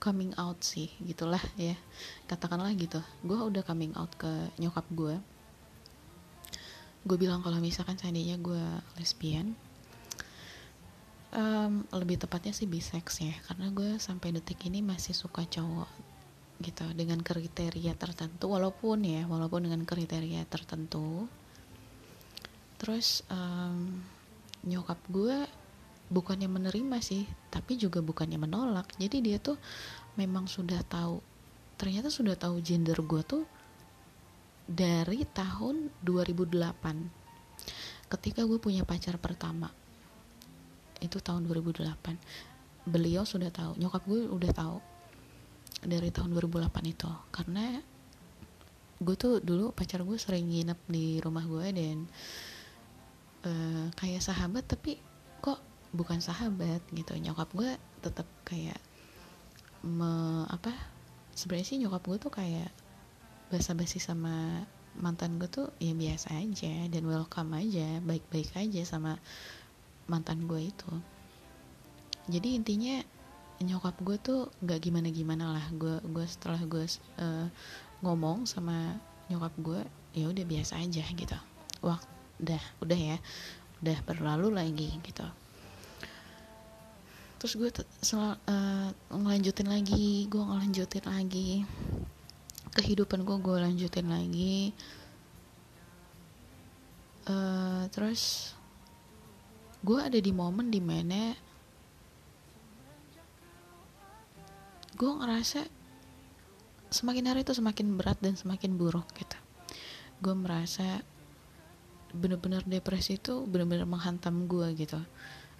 coming 0.00 0.32
out 0.40 0.64
sih 0.64 0.88
gitulah 1.04 1.44
ya. 1.60 1.76
Katakanlah 2.24 2.72
gitu 2.72 3.04
gue 3.20 3.36
udah 3.36 3.60
coming 3.62 3.92
out 3.94 4.10
ke 4.16 4.32
nyokap 4.56 4.88
gue 4.96 5.35
gue 7.06 7.16
bilang 7.16 7.38
kalau 7.40 7.62
misalkan 7.62 7.94
seandainya 7.94 8.34
gue 8.42 8.64
lesbian 8.98 9.54
um, 11.36 11.86
lebih 11.94 12.18
tepatnya 12.18 12.50
sih 12.50 12.66
bisex 12.66 13.22
ya. 13.22 13.34
Karena 13.46 13.70
gue 13.70 14.00
sampai 14.02 14.34
detik 14.34 14.66
ini 14.66 14.82
masih 14.82 15.14
suka 15.14 15.46
cowok 15.46 15.88
gitu 16.64 16.82
dengan 16.96 17.22
kriteria 17.22 17.94
tertentu. 17.94 18.50
Walaupun 18.50 19.06
ya 19.06 19.22
walaupun 19.30 19.70
dengan 19.70 19.86
kriteria 19.86 20.42
tertentu. 20.50 21.30
Terus 22.76 23.22
um, 23.30 24.02
nyokap 24.66 24.98
gue 25.06 25.46
bukannya 26.06 26.46
menerima 26.46 26.98
sih 27.02 27.22
tapi 27.52 27.78
juga 27.78 28.02
bukannya 28.02 28.40
menolak. 28.40 28.90
Jadi 28.98 29.22
dia 29.22 29.38
tuh 29.38 29.60
memang 30.18 30.50
sudah 30.50 30.80
tahu 30.82 31.20
ternyata 31.76 32.08
sudah 32.08 32.32
tahu 32.34 32.58
gender 32.64 32.96
gue 33.04 33.22
tuh 33.22 33.44
dari 34.66 35.22
tahun 35.30 35.94
2008 36.02 36.58
ketika 38.06 38.46
gue 38.46 38.58
punya 38.58 38.82
pacar 38.82 39.18
pertama 39.18 39.70
itu 40.98 41.22
tahun 41.22 41.46
2008 41.46 41.86
beliau 42.86 43.26
sudah 43.26 43.50
tahu 43.50 43.78
nyokap 43.78 44.02
gue 44.06 44.30
udah 44.30 44.52
tahu 44.54 44.78
dari 45.86 46.08
tahun 46.08 46.32
2008 46.32 46.72
itu. 46.88 47.10
Karena 47.30 47.76
gue 48.96 49.16
tuh 49.18 49.44
dulu 49.44 49.76
pacar 49.76 50.00
gue 50.00 50.16
sering 50.16 50.48
nginep 50.48 50.80
di 50.88 51.20
rumah 51.20 51.44
gue 51.44 51.66
dan 51.76 51.98
uh, 53.44 53.86
kayak 53.92 54.24
sahabat 54.24 54.64
tapi 54.64 54.96
kok 55.44 55.60
bukan 55.92 56.18
sahabat 56.18 56.80
gitu. 56.94 57.12
Nyokap 57.18 57.52
gue 57.52 57.70
tetap 58.00 58.26
kayak 58.46 58.78
me, 59.84 60.42
apa 60.48 60.72
sebenarnya 61.36 61.66
sih 61.68 61.78
nyokap 61.82 62.02
gue 62.08 62.18
tuh 62.18 62.32
kayak 62.32 62.70
basa-basi 63.46 64.02
sama 64.02 64.66
mantan 64.96 65.36
gue 65.36 65.46
tuh 65.46 65.68
ya 65.76 65.92
biasa 65.92 66.40
aja 66.40 66.88
dan 66.88 67.04
welcome 67.04 67.52
aja 67.52 68.00
baik-baik 68.00 68.48
aja 68.56 68.82
sama 68.82 69.20
mantan 70.08 70.48
gue 70.48 70.72
itu. 70.72 70.92
Jadi 72.26 72.58
intinya 72.58 72.96
nyokap 73.62 73.96
gue 74.02 74.16
tuh 74.18 74.40
nggak 74.64 74.80
gimana-gimana 74.82 75.52
lah. 75.52 75.66
Gue 75.76 76.00
gue 76.02 76.26
setelah 76.26 76.58
gue 76.64 76.84
uh, 77.20 77.46
ngomong 78.02 78.48
sama 78.48 78.98
nyokap 79.30 79.54
gue 79.60 79.80
ya 80.16 80.26
udah 80.26 80.44
biasa 80.46 80.80
aja 80.80 81.04
gitu. 81.04 81.38
Waktu 81.84 82.08
udah 82.42 82.62
udah 82.82 82.98
ya. 83.14 83.18
Udah 83.84 83.98
berlalu 84.08 84.48
lagi 84.56 84.88
gitu. 85.04 85.26
Terus 87.36 87.52
gue 87.60 87.70
uh, 88.16 88.88
ngelanjutin 89.12 89.68
lagi 89.68 90.24
gue 90.26 90.40
ngelanjutin 90.40 91.04
lagi 91.04 91.68
kehidupan 92.76 93.24
gue 93.24 93.36
gue 93.40 93.56
lanjutin 93.56 94.12
lagi. 94.12 94.76
Uh, 97.26 97.88
terus 97.90 98.52
gue 99.80 99.98
ada 99.98 100.20
di 100.20 100.30
momen 100.30 100.68
di 100.70 100.78
mana 100.78 101.34
gue 104.94 105.10
ngerasa 105.10 105.66
semakin 106.92 107.34
hari 107.34 107.42
itu 107.42 107.56
semakin 107.56 107.96
berat 107.96 108.20
dan 108.20 108.36
semakin 108.36 108.76
buruk 108.76 109.08
gitu. 109.16 109.38
Gue 110.20 110.36
merasa 110.36 111.00
bener-bener 112.12 112.62
depresi 112.62 113.16
itu 113.16 113.42
bener-bener 113.48 113.88
menghantam 113.88 114.44
gue 114.44 114.76
gitu. 114.76 115.00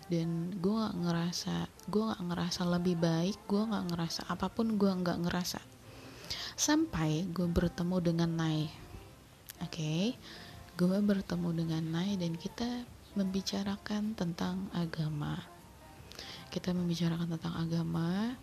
Dan 0.07 0.55
gue 0.63 0.71
gak 0.71 0.97
ngerasa 1.03 1.67
gue 1.91 2.03
gak 2.15 2.23
ngerasa 2.31 2.63
lebih 2.63 2.95
baik 2.95 3.43
gue 3.51 3.59
gak 3.59 3.91
ngerasa 3.91 4.31
apa 4.31 4.47
pun 4.47 4.79
gue 4.79 4.87
gak 5.03 5.19
ngerasa 5.19 5.59
sampai 6.57 7.29
gue 7.31 7.47
bertemu 7.47 7.97
dengan 8.01 8.31
Nai. 8.33 8.67
Oke? 9.61 9.71
Okay? 9.71 10.05
gue 10.77 11.01
bertemu 11.01 11.57
dengan 11.57 11.81
Nai 11.89 12.21
dan 12.21 12.37
kita 12.37 12.85
membicarakan 13.17 14.13
tentang 14.13 14.69
agama. 14.77 15.41
Kita 16.53 16.77
membicarakan 16.77 17.33
tentang 17.33 17.57
agama. 17.57 18.37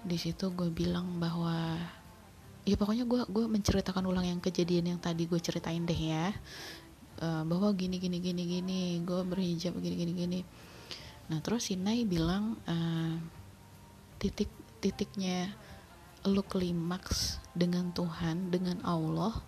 Di 0.00 0.16
situ 0.16 0.48
gue 0.56 0.72
bilang 0.72 1.20
bahwa 1.20 1.76
ya 2.64 2.80
pokoknya 2.80 3.04
gue 3.04 3.28
gue 3.28 3.44
menceritakan 3.44 4.08
ulang 4.08 4.24
yang 4.24 4.40
kejadian 4.40 4.96
yang 4.96 5.00
tadi 5.04 5.28
gue 5.28 5.36
ceritain 5.36 5.84
deh 5.84 6.00
ya. 6.00 6.32
Uh, 7.20 7.44
bahwa 7.44 7.68
gini 7.76 8.00
gini 8.00 8.24
gini 8.24 8.42
gini 8.44 8.80
gue 9.04 9.20
berhijab 9.28 9.76
gini 9.76 9.96
gini 10.00 10.12
gini. 10.16 10.40
Nah 11.28 11.44
terus 11.44 11.68
si 11.68 11.76
Nai 11.76 12.08
bilang 12.08 12.56
uh, 12.64 13.20
titik 14.16 14.48
titiknya 14.80 15.52
lu 16.26 16.42
klimaks 16.42 17.38
dengan 17.54 17.94
Tuhan, 17.94 18.50
dengan 18.50 18.82
Allah, 18.82 19.38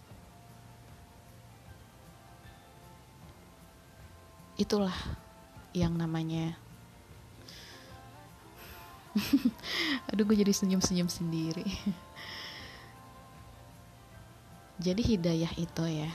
itulah 4.58 4.94
yang 5.76 5.94
namanya 5.94 6.58
aduh 10.10 10.24
gue 10.26 10.36
jadi 10.46 10.52
senyum-senyum 10.54 11.10
sendiri. 11.10 11.66
Jadi 14.78 15.02
hidayah 15.02 15.50
itu 15.58 15.84
ya 15.90 16.06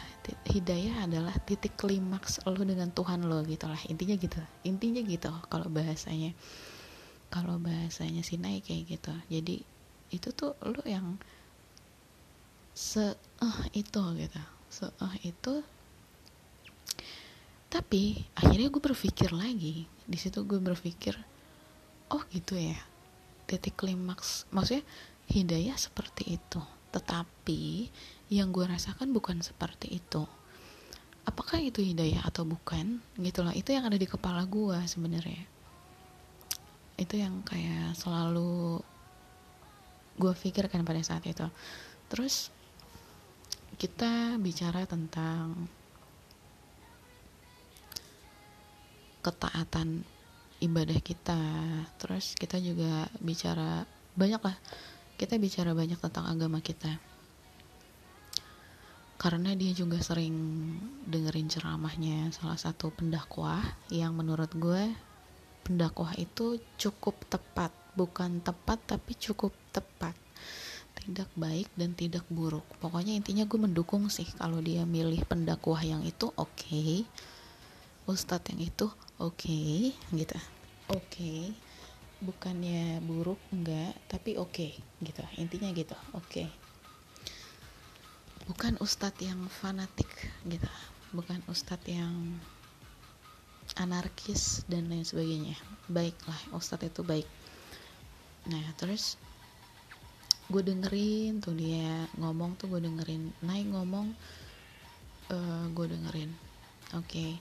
hidayah 0.47 1.03
adalah 1.03 1.35
titik 1.43 1.75
klimaks 1.75 2.39
lo 2.47 2.63
dengan 2.63 2.95
Tuhan 2.95 3.27
lo 3.27 3.43
gitu 3.43 3.67
lah. 3.67 3.79
Intinya 3.91 4.15
gitu 4.15 4.39
intinya 4.63 5.03
gitu 5.03 5.27
kalau 5.51 5.67
bahasanya. 5.67 6.31
Kalau 7.27 7.59
bahasanya 7.59 8.23
Sinai 8.23 8.63
kayak 8.63 8.87
gitu. 8.87 9.11
Jadi 9.27 9.67
itu 10.13 10.29
tuh 10.29 10.53
lu 10.61 10.79
yang 10.85 11.17
se 12.73 13.17
uh, 13.41 13.59
itu 13.73 14.01
gitu. 14.17 14.41
Se 14.69 14.85
uh, 14.85 15.15
itu. 15.25 15.65
Tapi 17.73 18.21
akhirnya 18.37 18.69
gue 18.69 18.81
berpikir 18.81 19.33
lagi. 19.33 19.89
Di 20.05 20.17
situ 20.21 20.45
gue 20.45 20.61
berpikir 20.61 21.17
oh 22.13 22.21
gitu 22.29 22.53
ya. 22.53 22.77
Titik 23.49 23.73
klimaks 23.73 24.45
maksudnya 24.53 24.85
hidayah 25.29 25.77
seperti 25.77 26.37
itu. 26.37 26.61
Tetapi 26.93 27.89
yang 28.29 28.53
gue 28.53 28.65
rasakan 28.69 29.09
bukan 29.09 29.41
seperti 29.41 29.97
itu. 29.97 30.25
Apakah 31.23 31.57
itu 31.63 31.79
hidayah 31.81 32.21
atau 32.27 32.45
bukan? 32.45 33.01
Gitu 33.17 33.41
loh. 33.41 33.53
Itu 33.55 33.73
yang 33.73 33.89
ada 33.89 33.97
di 33.97 34.05
kepala 34.05 34.45
gue 34.45 34.77
sebenarnya. 34.85 35.45
Itu 36.99 37.17
yang 37.17 37.41
kayak 37.41 37.97
selalu 37.97 38.83
gue 40.17 40.33
pikirkan 40.33 40.85
pada 40.85 41.01
saat 41.01 41.25
itu. 41.25 41.45
Terus 42.09 42.49
kita 43.77 44.37
bicara 44.37 44.85
tentang 44.85 45.67
ketaatan 49.25 50.03
ibadah 50.61 50.99
kita. 51.01 51.41
Terus 51.97 52.37
kita 52.37 52.61
juga 52.61 53.09
bicara 53.19 53.87
banyak 54.13 54.41
lah 54.41 54.57
kita 55.17 55.37
bicara 55.37 55.71
banyak 55.71 55.97
tentang 56.01 56.25
agama 56.25 56.59
kita. 56.59 56.99
Karena 59.15 59.55
dia 59.55 59.71
juga 59.71 60.03
sering 60.03 60.35
dengerin 61.07 61.47
ceramahnya 61.47 62.33
salah 62.35 62.59
satu 62.59 62.91
pendakwah 62.91 63.63
yang 63.87 64.11
menurut 64.17 64.51
gue 64.51 64.91
pendakwah 65.63 66.11
itu 66.19 66.59
cukup 66.75 67.15
tepat 67.31 67.71
bukan 67.95 68.43
tepat 68.43 68.79
tapi 68.83 69.15
cukup 69.15 69.55
tepat 69.71 70.13
tidak 71.03 71.27
baik 71.35 71.67
dan 71.75 71.91
tidak 71.99 72.23
buruk 72.31 72.63
pokoknya 72.79 73.11
intinya 73.11 73.43
gue 73.43 73.59
mendukung 73.59 74.07
sih 74.07 74.25
kalau 74.39 74.63
dia 74.63 74.87
milih 74.87 75.19
pendakwah 75.27 75.83
yang 75.83 75.99
itu 76.07 76.31
oke 76.39 76.47
okay. 76.55 77.03
ustadz 78.07 78.55
yang 78.55 78.63
itu 78.63 78.87
oke 79.19 79.35
okay, 79.35 79.91
gitu 80.15 80.39
oke 80.87 81.03
okay. 81.11 81.51
bukannya 82.23 83.03
buruk 83.03 83.39
enggak 83.51 83.91
tapi 84.07 84.39
oke 84.39 84.55
okay, 84.55 84.71
gitu 85.03 85.23
intinya 85.35 85.75
gitu 85.75 85.97
oke 86.15 86.23
okay. 86.23 86.47
bukan 88.47 88.79
ustadz 88.79 89.19
yang 89.19 89.43
fanatik 89.51 90.07
gitu 90.47 90.71
bukan 91.11 91.43
ustadz 91.51 91.91
yang 91.91 92.39
anarkis 93.79 94.67
dan 94.69 94.89
lain 94.89 95.05
sebagainya. 95.05 95.57
Baiklah 95.89 96.37
ustadz 96.53 96.87
itu 96.87 97.01
baik. 97.01 97.27
Nah 98.49 98.63
terus 98.77 99.15
gue 100.51 100.61
dengerin 100.61 101.39
tuh 101.39 101.55
dia 101.55 102.05
ngomong 102.19 102.59
tuh 102.59 102.69
gue 102.69 102.81
dengerin. 102.83 103.33
Naik 103.41 103.67
ngomong 103.73 104.13
uh, 105.33 105.65
gue 105.71 105.85
dengerin. 105.89 106.31
Oke. 106.93 107.09
Okay. 107.09 107.31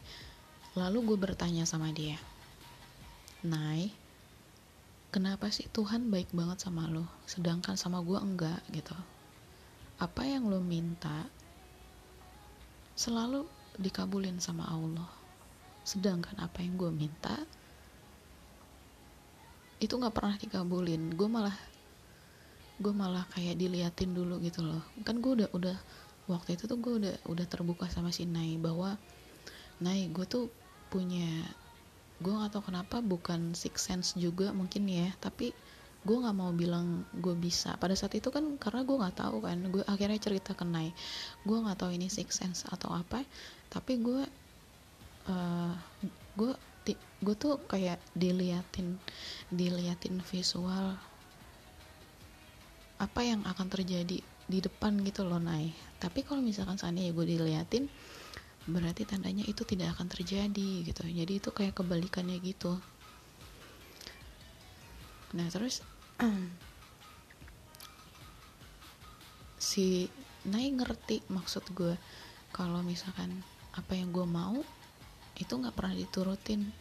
lalu 0.73 1.13
gue 1.13 1.19
bertanya 1.21 1.69
sama 1.69 1.93
dia 1.93 2.17
Nai 3.45 3.93
kenapa 5.13 5.53
sih 5.53 5.69
Tuhan 5.69 6.09
baik 6.09 6.33
banget 6.33 6.65
sama 6.65 6.89
lo 6.89 7.05
sedangkan 7.29 7.77
sama 7.77 8.01
gue 8.01 8.17
enggak? 8.17 8.65
Gitu. 8.73 8.97
Apa 10.01 10.25
yang 10.25 10.49
lo 10.49 10.65
minta 10.65 11.29
selalu 12.97 13.45
dikabulin 13.77 14.41
sama 14.41 14.65
Allah 14.65 15.22
sedangkan 15.83 16.39
apa 16.39 16.63
yang 16.63 16.79
gue 16.79 16.91
minta 16.95 17.35
itu 19.83 19.99
nggak 19.99 20.15
pernah 20.15 20.39
dikabulin. 20.39 21.11
Gue 21.19 21.27
malah 21.27 21.55
gue 22.79 22.95
malah 22.95 23.27
kayak 23.35 23.59
diliatin 23.59 24.15
dulu 24.15 24.39
gitu 24.39 24.63
loh. 24.63 24.83
Kan 25.03 25.19
gue 25.19 25.43
udah 25.43 25.49
udah 25.51 25.77
waktu 26.31 26.55
itu 26.55 26.71
tuh 26.71 26.79
gue 26.79 27.03
udah 27.03 27.15
udah 27.27 27.47
terbuka 27.51 27.91
sama 27.91 28.15
si 28.15 28.23
Nai 28.23 28.55
bahwa 28.63 28.95
Nai 29.83 30.07
gue 30.07 30.23
tuh 30.23 30.47
punya 30.87 31.27
gue 32.23 32.31
gak 32.31 32.55
tau 32.55 32.63
kenapa 32.63 33.03
bukan 33.03 33.59
six 33.59 33.91
sense 33.91 34.15
juga 34.15 34.55
mungkin 34.55 34.87
ya 34.87 35.11
tapi 35.19 35.51
gue 36.03 36.17
nggak 36.19 36.35
mau 36.39 36.55
bilang 36.55 37.03
gue 37.19 37.35
bisa. 37.35 37.75
Pada 37.79 37.99
saat 37.99 38.15
itu 38.15 38.31
kan 38.31 38.59
karena 38.63 38.87
gue 38.87 38.97
nggak 39.03 39.19
tahu 39.19 39.43
kan 39.43 39.59
gue 39.67 39.83
akhirnya 39.87 40.23
cerita 40.23 40.55
ke 40.55 40.63
Nai 40.63 40.95
gue 41.43 41.59
nggak 41.59 41.79
tahu 41.83 41.91
ini 41.91 42.07
six 42.07 42.39
sense 42.39 42.63
atau 42.71 42.95
apa 42.95 43.27
tapi 43.67 43.99
gue 43.99 44.23
gue 46.39 46.53
gue 47.23 47.35
tuh 47.39 47.63
kayak 47.71 48.03
diliatin 48.19 48.99
diliatin 49.53 50.19
visual 50.27 50.99
apa 52.99 53.21
yang 53.23 53.47
akan 53.47 53.71
terjadi 53.71 54.19
di 54.23 54.59
depan 54.59 54.99
gitu 55.07 55.23
loh 55.23 55.39
Nai 55.39 55.71
tapi 56.03 56.27
kalau 56.27 56.43
misalkan 56.43 56.75
seandainya 56.75 57.15
gue 57.15 57.27
diliatin 57.27 57.87
berarti 58.67 59.03
tandanya 59.03 59.43
itu 59.43 59.67
tidak 59.67 59.99
akan 59.99 60.07
terjadi 60.07 60.87
gitu. 60.87 61.03
Jadi 61.03 61.33
itu 61.43 61.51
kayak 61.51 61.75
kebalikannya 61.75 62.39
gitu. 62.39 62.79
Nah 65.35 65.47
terus 65.51 65.83
si 69.59 70.07
Nai 70.47 70.71
ngerti 70.71 71.27
maksud 71.31 71.67
gue 71.75 71.99
kalau 72.55 72.83
misalkan 72.87 73.43
apa 73.75 73.95
yang 73.99 74.15
gue 74.15 74.27
mau 74.27 74.63
itu 75.41 75.53
nggak 75.53 75.75
pernah 75.77 75.95
diturutin 75.97 76.73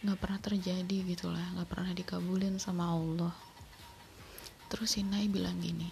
nggak 0.00 0.18
pernah 0.18 0.40
terjadi 0.40 0.96
gitulah 1.04 1.44
nggak 1.54 1.68
pernah 1.68 1.92
dikabulin 1.92 2.56
sama 2.56 2.90
Allah. 2.90 3.34
Terus 4.70 4.96
si 4.96 5.02
Nai 5.02 5.26
bilang 5.26 5.58
gini 5.58 5.90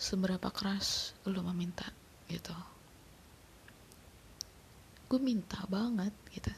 seberapa 0.00 0.48
keras 0.48 1.12
lo 1.28 1.44
meminta? 1.44 1.84
gitu. 2.30 2.54
Gue 5.10 5.18
minta 5.18 5.66
banget 5.66 6.14
gitu. 6.30 6.52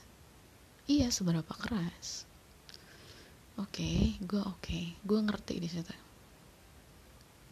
Iya 0.86 1.08
seberapa 1.08 1.50
keras. 1.56 2.28
Oke 3.56 3.80
okay, 3.80 3.98
gue 4.20 4.42
oke 4.44 4.60
okay. 4.60 4.84
gue 5.00 5.18
ngerti 5.24 5.54
di 5.56 5.68
situ. 5.68 5.94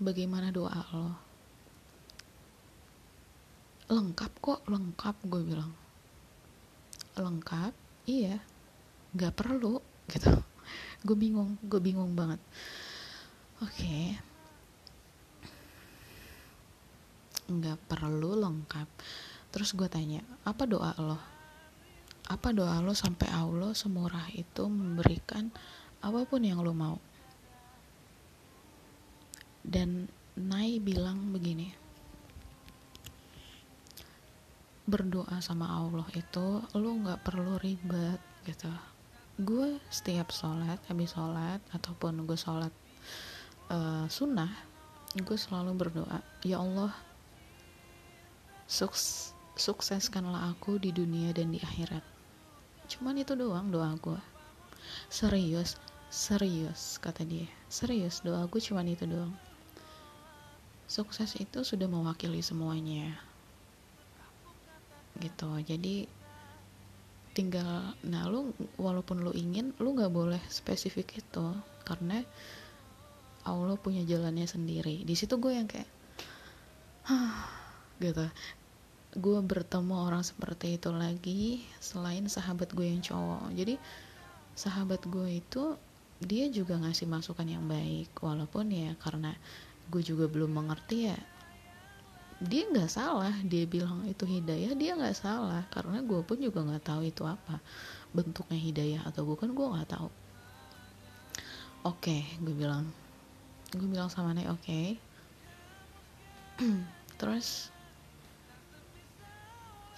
Bagaimana 0.01 0.53
doa 0.53 0.81
lo? 0.93 1.09
Lengkap 3.89 4.33
kok 4.39 4.61
lengkap 4.69 5.17
gue 5.25 5.43
bilang 5.43 5.73
lengkap 7.21 7.73
iya 8.09 8.41
nggak 9.15 9.35
perlu 9.37 9.79
gitu. 10.09 10.33
Gue 11.07 11.17
bingung 11.17 11.57
gue 11.65 11.81
bingung 11.81 12.13
banget. 12.17 12.41
Oke. 13.61 13.77
Okay. 13.77 14.07
nggak 17.51 17.79
perlu 17.91 18.39
lengkap. 18.39 18.87
Terus 19.51 19.75
gue 19.75 19.91
tanya 19.91 20.23
apa 20.47 20.63
doa 20.71 20.95
lo? 21.03 21.19
Apa 22.31 22.55
doa 22.55 22.79
lo 22.79 22.95
sampai 22.95 23.27
Allah 23.27 23.75
semurah 23.75 24.31
itu 24.31 24.71
memberikan 24.71 25.51
apa 25.99 26.23
pun 26.23 26.47
yang 26.47 26.63
lo 26.63 26.71
mau? 26.71 26.97
Dan 29.67 30.07
Nai 30.39 30.79
bilang 30.79 31.35
begini 31.35 31.75
berdoa 34.91 35.39
sama 35.39 35.71
Allah 35.71 36.05
itu 36.19 36.67
lo 36.75 36.91
nggak 36.99 37.23
perlu 37.23 37.55
ribet 37.63 38.19
gitu. 38.43 38.67
Gue 39.39 39.79
setiap 39.87 40.35
sholat 40.35 40.83
habis 40.91 41.15
sholat 41.15 41.63
ataupun 41.71 42.27
gue 42.27 42.35
sholat 42.35 42.75
uh, 43.71 44.11
sunnah 44.11 44.51
gue 45.15 45.39
selalu 45.39 45.75
berdoa 45.75 46.23
ya 46.47 46.63
Allah 46.63 46.95
sukses 48.71 49.35
sukseskanlah 49.59 50.55
aku 50.55 50.83
di 50.83 50.91
dunia 50.91 51.31
dan 51.31 51.55
di 51.55 51.63
akhirat. 51.63 52.03
Cuman 52.91 53.23
itu 53.23 53.39
doang 53.39 53.71
doa 53.71 53.95
gue 53.95 54.21
serius 55.07 55.79
serius 56.11 56.99
kata 56.99 57.23
dia. 57.23 57.47
Serius 57.71 58.27
doa 58.27 58.43
gue 58.51 58.59
cuman 58.59 58.91
itu 58.91 59.07
doang. 59.07 59.31
Sukses 60.91 61.39
itu 61.39 61.63
sudah 61.63 61.87
mewakili 61.87 62.43
semuanya 62.43 63.30
gitu. 65.19 65.51
Jadi 65.65 66.07
tinggal 67.31 67.95
nah 68.03 68.27
lu 68.27 68.51
walaupun 68.75 69.23
lu 69.23 69.31
ingin 69.31 69.71
lu 69.79 69.95
nggak 69.95 70.13
boleh 70.13 70.43
spesifik 70.47 71.19
itu. 71.19 71.47
Karena 71.83 72.23
Allah 73.49 73.75
punya 73.81 74.05
jalannya 74.05 74.47
sendiri. 74.47 75.03
Di 75.03 75.15
situ 75.17 75.41
gue 75.41 75.53
yang 75.57 75.67
kayak 75.67 75.89
gitu. 77.99 78.27
Gue 79.19 79.39
bertemu 79.43 80.07
orang 80.07 80.23
seperti 80.23 80.79
itu 80.79 80.95
lagi 80.95 81.67
selain 81.83 82.31
sahabat 82.31 82.71
gue 82.77 82.87
yang 82.87 83.03
cowok. 83.03 83.51
Jadi 83.57 83.75
sahabat 84.55 85.03
gue 85.09 85.41
itu 85.43 85.75
dia 86.21 86.47
juga 86.53 86.77
ngasih 86.79 87.09
masukan 87.09 87.49
yang 87.49 87.65
baik. 87.67 88.13
Walaupun 88.21 88.71
ya 88.71 88.95
karena 89.01 89.35
gue 89.91 90.03
juga 90.05 90.31
belum 90.31 90.55
mengerti 90.55 91.11
ya 91.11 91.19
dia 92.41 92.65
nggak 92.73 92.89
salah 92.89 93.37
dia 93.45 93.69
bilang 93.69 94.01
itu 94.09 94.25
hidayah 94.25 94.73
dia 94.73 94.97
nggak 94.97 95.17
salah. 95.17 95.65
Karena 95.69 96.01
gue 96.01 96.21
pun 96.25 96.41
juga 96.41 96.65
nggak 96.65 96.85
tahu 96.85 97.03
itu 97.05 97.23
apa 97.29 97.61
bentuknya 98.17 98.59
hidayah 98.59 99.03
atau 99.07 99.29
bukan 99.29 99.53
gue 99.53 99.67
nggak 99.77 99.91
tahu. 99.93 100.09
Oke 101.85 102.13
okay, 102.13 102.23
gue 102.41 102.55
bilang. 102.57 102.89
Gue 103.77 103.87
bilang 103.87 104.09
sama 104.09 104.33
Nek 104.33 104.49
oke. 104.49 104.65
Okay. 104.65 104.87
terus 107.21 107.69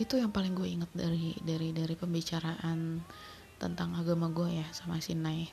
itu 0.02 0.18
yang 0.18 0.34
paling 0.34 0.58
gue 0.58 0.66
inget 0.66 0.90
dari 0.90 1.38
dari 1.46 1.70
dari 1.70 1.94
pembicaraan 1.94 2.98
tentang 3.62 3.94
agama 3.94 4.26
gue 4.34 4.58
ya 4.58 4.66
sama 4.74 4.98
Sinai 4.98 5.46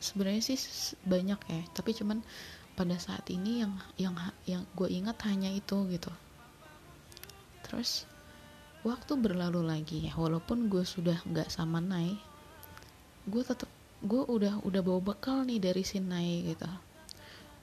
sebenarnya 0.00 0.42
sih 0.42 0.58
banyak 1.04 1.38
ya 1.46 1.62
tapi 1.76 1.92
cuman 1.92 2.24
pada 2.80 2.96
saat 2.96 3.28
ini 3.28 3.60
yang 3.60 3.76
yang 4.00 4.16
yang 4.48 4.64
gue 4.72 4.88
ingat 4.88 5.20
hanya 5.28 5.52
itu 5.52 5.84
gitu. 5.92 6.08
Terus 7.68 8.08
waktu 8.80 9.20
berlalu 9.20 9.60
lagi 9.60 10.08
ya 10.08 10.16
walaupun 10.16 10.72
gue 10.72 10.80
sudah 10.88 11.20
nggak 11.28 11.52
sama 11.52 11.84
Nai 11.84 12.16
gue 13.28 13.42
tetap 13.44 13.68
gue 14.00 14.22
udah 14.24 14.64
udah 14.64 14.80
bawa 14.80 15.12
bekal 15.12 15.44
nih 15.44 15.60
dari 15.60 15.84
Sinai 15.84 16.48
gitu. 16.48 16.64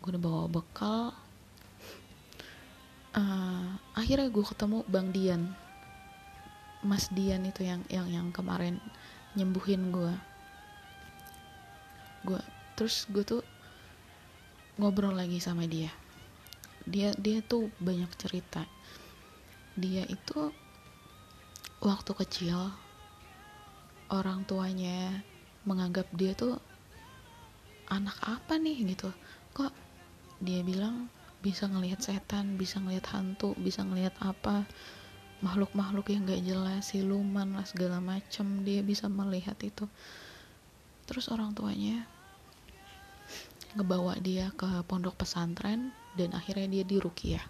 Gue 0.06 0.14
udah 0.14 0.22
bawa 0.22 0.46
bekal. 0.46 1.18
Uh, 3.18 3.74
akhirnya 3.98 4.30
gue 4.30 4.46
ketemu 4.46 4.86
Bang 4.86 5.10
Dian. 5.10 5.58
Mas 6.86 7.10
Dian 7.10 7.42
itu 7.42 7.66
yang 7.66 7.82
yang 7.90 8.06
yang 8.06 8.28
kemarin 8.30 8.78
nyembuhin 9.34 9.90
gue 9.90 10.14
gue 12.26 12.42
terus 12.78 13.10
gue 13.10 13.24
tuh 13.26 13.42
ngobrol 14.78 15.14
lagi 15.14 15.42
sama 15.42 15.66
dia. 15.66 15.90
Dia 16.88 17.12
dia 17.18 17.42
tuh 17.44 17.74
banyak 17.82 18.10
cerita. 18.16 18.64
Dia 19.78 20.06
itu 20.06 20.54
waktu 21.82 22.12
kecil 22.14 22.58
orang 24.10 24.48
tuanya 24.48 25.22
menganggap 25.68 26.08
dia 26.16 26.34
tuh 26.34 26.58
anak 27.90 28.18
apa 28.24 28.56
nih 28.58 28.88
gitu. 28.96 29.10
Kok 29.54 29.74
dia 30.42 30.62
bilang 30.62 31.10
bisa 31.42 31.70
ngelihat 31.70 32.02
setan 32.02 32.58
bisa 32.58 32.82
ngelihat 32.82 33.14
hantu 33.14 33.54
bisa 33.62 33.86
ngelihat 33.86 34.14
apa 34.22 34.66
makhluk-makhluk 35.46 36.10
yang 36.10 36.26
gak 36.26 36.42
jelas 36.42 36.90
siluman 36.90 37.54
lah 37.54 37.66
segala 37.66 38.02
macem 38.02 38.66
dia 38.66 38.82
bisa 38.82 39.06
melihat 39.06 39.58
itu. 39.62 39.86
Terus 41.06 41.30
orang 41.30 41.54
tuanya 41.54 42.10
ngebawa 43.78 44.18
dia 44.18 44.50
ke 44.58 44.66
pondok 44.90 45.22
pesantren 45.22 45.94
dan 46.18 46.34
akhirnya 46.34 46.82
dia 46.82 46.84
di 46.84 46.98
Rukiah 46.98 47.46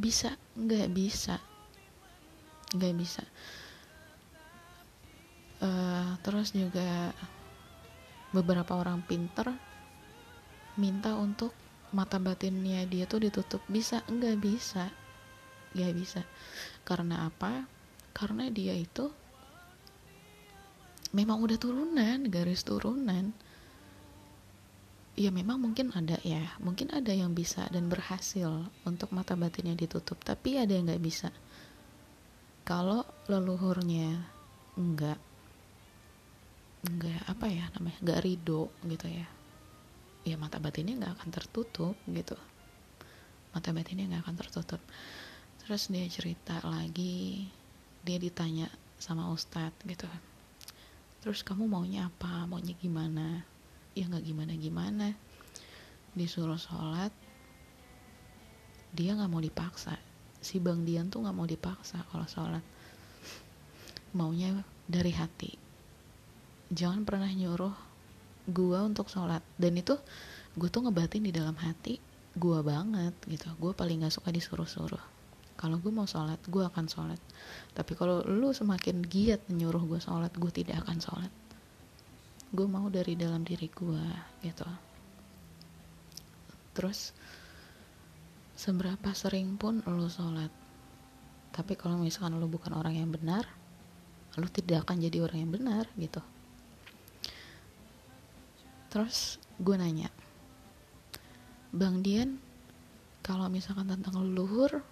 bisa? 0.00 0.32
Nggak 0.56 0.88
bisa. 0.96 1.36
Nggak 2.72 2.94
bisa. 2.96 3.22
Uh, 5.60 6.16
terus 6.24 6.56
juga 6.56 7.12
beberapa 8.32 8.80
orang 8.80 9.04
pinter 9.04 9.52
minta 10.80 11.12
untuk 11.20 11.52
mata 11.92 12.16
batinnya 12.16 12.88
dia 12.88 13.04
tuh 13.04 13.28
ditutup. 13.28 13.60
Bisa? 13.68 14.00
Enggak 14.08 14.40
bisa. 14.40 14.88
Nggak 15.76 15.92
bisa. 15.92 16.20
Karena 16.88 17.28
apa? 17.28 17.68
Karena 18.16 18.48
dia 18.48 18.72
itu 18.72 19.12
memang 21.12 21.44
udah 21.44 21.58
turunan 21.60 22.24
garis 22.32 22.64
turunan 22.64 23.36
ya 25.20 25.28
memang 25.28 25.60
mungkin 25.60 25.92
ada 25.92 26.16
ya. 26.24 26.56
Mungkin 26.64 26.96
ada 26.96 27.12
yang 27.12 27.36
bisa 27.36 27.68
dan 27.68 27.92
berhasil 27.92 28.48
untuk 28.88 29.12
mata 29.12 29.36
batinnya 29.36 29.76
ditutup. 29.76 30.16
Tapi 30.24 30.56
ada 30.56 30.72
yang 30.72 30.88
nggak 30.88 31.04
bisa. 31.04 31.28
Kalau 32.64 33.04
leluhurnya 33.28 34.16
enggak 34.80 35.20
enggak 36.80 37.20
apa 37.28 37.46
ya 37.52 37.68
namanya 37.76 37.98
enggak 38.00 38.20
ridho 38.24 38.72
gitu 38.88 39.06
ya. 39.12 39.28
Ya 40.24 40.40
mata 40.40 40.56
batinnya 40.56 40.96
nggak 40.96 41.12
akan 41.20 41.28
tertutup 41.28 41.96
gitu. 42.08 42.36
Mata 43.52 43.76
batinnya 43.76 44.08
nggak 44.08 44.24
akan 44.24 44.36
tertutup. 44.40 44.80
Terus 45.60 45.92
dia 45.92 46.08
cerita 46.08 46.64
lagi 46.64 47.44
dia 48.00 48.16
ditanya 48.16 48.72
sama 48.96 49.28
ustadz 49.28 49.84
gitu. 49.84 50.08
Terus 51.20 51.44
kamu 51.44 51.68
maunya 51.68 52.08
apa? 52.08 52.48
Maunya 52.48 52.72
gimana 52.80 53.44
ya 54.00 54.08
nggak 54.08 54.24
gimana 54.24 54.52
gimana 54.56 55.08
disuruh 56.16 56.56
sholat 56.56 57.12
dia 58.90 59.14
nggak 59.14 59.30
mau 59.30 59.38
dipaksa. 59.38 59.94
Si 60.42 60.58
bang 60.58 60.82
Dian 60.82 61.06
tuh 61.12 61.22
nggak 61.22 61.36
mau 61.36 61.46
dipaksa 61.46 62.02
kalau 62.10 62.26
sholat. 62.26 62.64
Maunya 64.18 64.66
dari 64.90 65.14
hati. 65.14 65.54
Jangan 66.74 67.06
pernah 67.06 67.30
nyuruh 67.30 67.74
gua 68.50 68.82
untuk 68.82 69.06
sholat. 69.06 69.42
Dan 69.54 69.78
itu 69.78 69.94
gue 70.58 70.66
tuh 70.66 70.82
ngebatin 70.82 71.22
di 71.22 71.30
dalam 71.30 71.54
hati 71.54 72.02
gua 72.34 72.66
banget 72.66 73.14
gitu. 73.30 73.46
Gue 73.62 73.70
paling 73.70 74.02
nggak 74.02 74.14
suka 74.14 74.34
disuruh-suruh. 74.34 75.22
Kalau 75.54 75.76
gue 75.78 75.92
mau 75.92 76.08
sholat 76.08 76.40
gue 76.48 76.64
akan 76.66 76.90
sholat. 76.90 77.20
Tapi 77.76 77.92
kalau 77.94 78.26
lu 78.26 78.50
semakin 78.50 79.06
giat 79.06 79.46
menyuruh 79.46 79.86
gue 79.86 80.00
sholat 80.02 80.34
gue 80.34 80.50
tidak 80.50 80.82
akan 80.82 80.98
sholat 80.98 81.32
gue 82.50 82.66
mau 82.66 82.90
dari 82.90 83.14
dalam 83.14 83.46
diri 83.46 83.70
gue 83.70 84.04
gitu. 84.42 84.66
Terus 86.74 87.14
seberapa 88.58 89.10
sering 89.14 89.54
pun 89.56 89.80
lu 89.86 90.10
sholat 90.10 90.52
tapi 91.50 91.74
kalau 91.74 91.98
misalkan 91.98 92.38
lu 92.38 92.46
bukan 92.46 92.76
orang 92.76 92.94
yang 92.94 93.10
benar 93.10 93.48
lu 94.38 94.46
tidak 94.46 94.86
akan 94.86 95.02
jadi 95.02 95.26
orang 95.26 95.38
yang 95.42 95.52
benar 95.52 95.84
gitu. 95.98 96.22
Terus 98.90 99.38
gue 99.58 99.74
nanya 99.78 100.10
Bang 101.70 102.02
Dian 102.02 102.38
kalau 103.22 103.46
misalkan 103.46 103.86
tentang 103.86 104.18
leluhur 104.26 104.82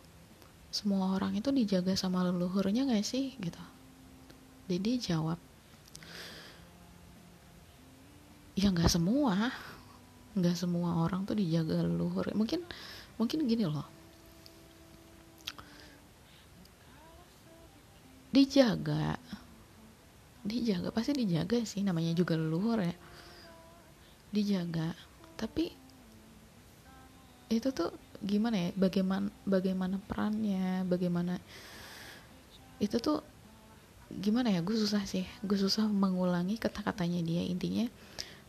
semua 0.70 1.16
orang 1.16 1.34
itu 1.34 1.50
dijaga 1.50 1.96
sama 1.98 2.22
leluhurnya 2.28 2.86
gak 2.86 3.02
sih? 3.02 3.34
Gitu. 3.40 3.62
Jadi 4.68 4.90
jawab 5.00 5.40
ya 8.58 8.74
nggak 8.74 8.90
semua. 8.90 9.54
Nggak 10.34 10.56
semua 10.58 11.06
orang 11.06 11.22
tuh 11.22 11.38
dijaga 11.38 11.86
leluhur 11.86 12.34
mungkin 12.34 12.66
mungkin 13.14 13.46
gini 13.46 13.64
loh. 13.70 13.86
Dijaga. 18.34 19.14
Dijaga. 20.42 20.88
Pasti 20.90 21.14
dijaga 21.14 21.62
sih 21.62 21.86
namanya 21.86 22.12
juga 22.18 22.34
leluhur 22.34 22.82
ya. 22.82 22.94
Dijaga. 24.34 24.92
Tapi 25.38 25.70
itu 27.48 27.68
tuh 27.70 27.94
gimana 28.20 28.68
ya? 28.68 28.70
Bagaimana 28.76 29.30
bagaimana 29.46 29.96
perannya? 30.02 30.84
Bagaimana? 30.84 31.40
Itu 32.78 33.00
tuh 33.00 33.24
gimana 34.12 34.52
ya? 34.52 34.60
Gue 34.60 34.76
susah 34.76 35.02
sih. 35.08 35.24
Gue 35.42 35.56
susah 35.56 35.88
mengulangi 35.88 36.60
kata-katanya 36.60 37.24
dia. 37.24 37.42
Intinya 37.42 37.88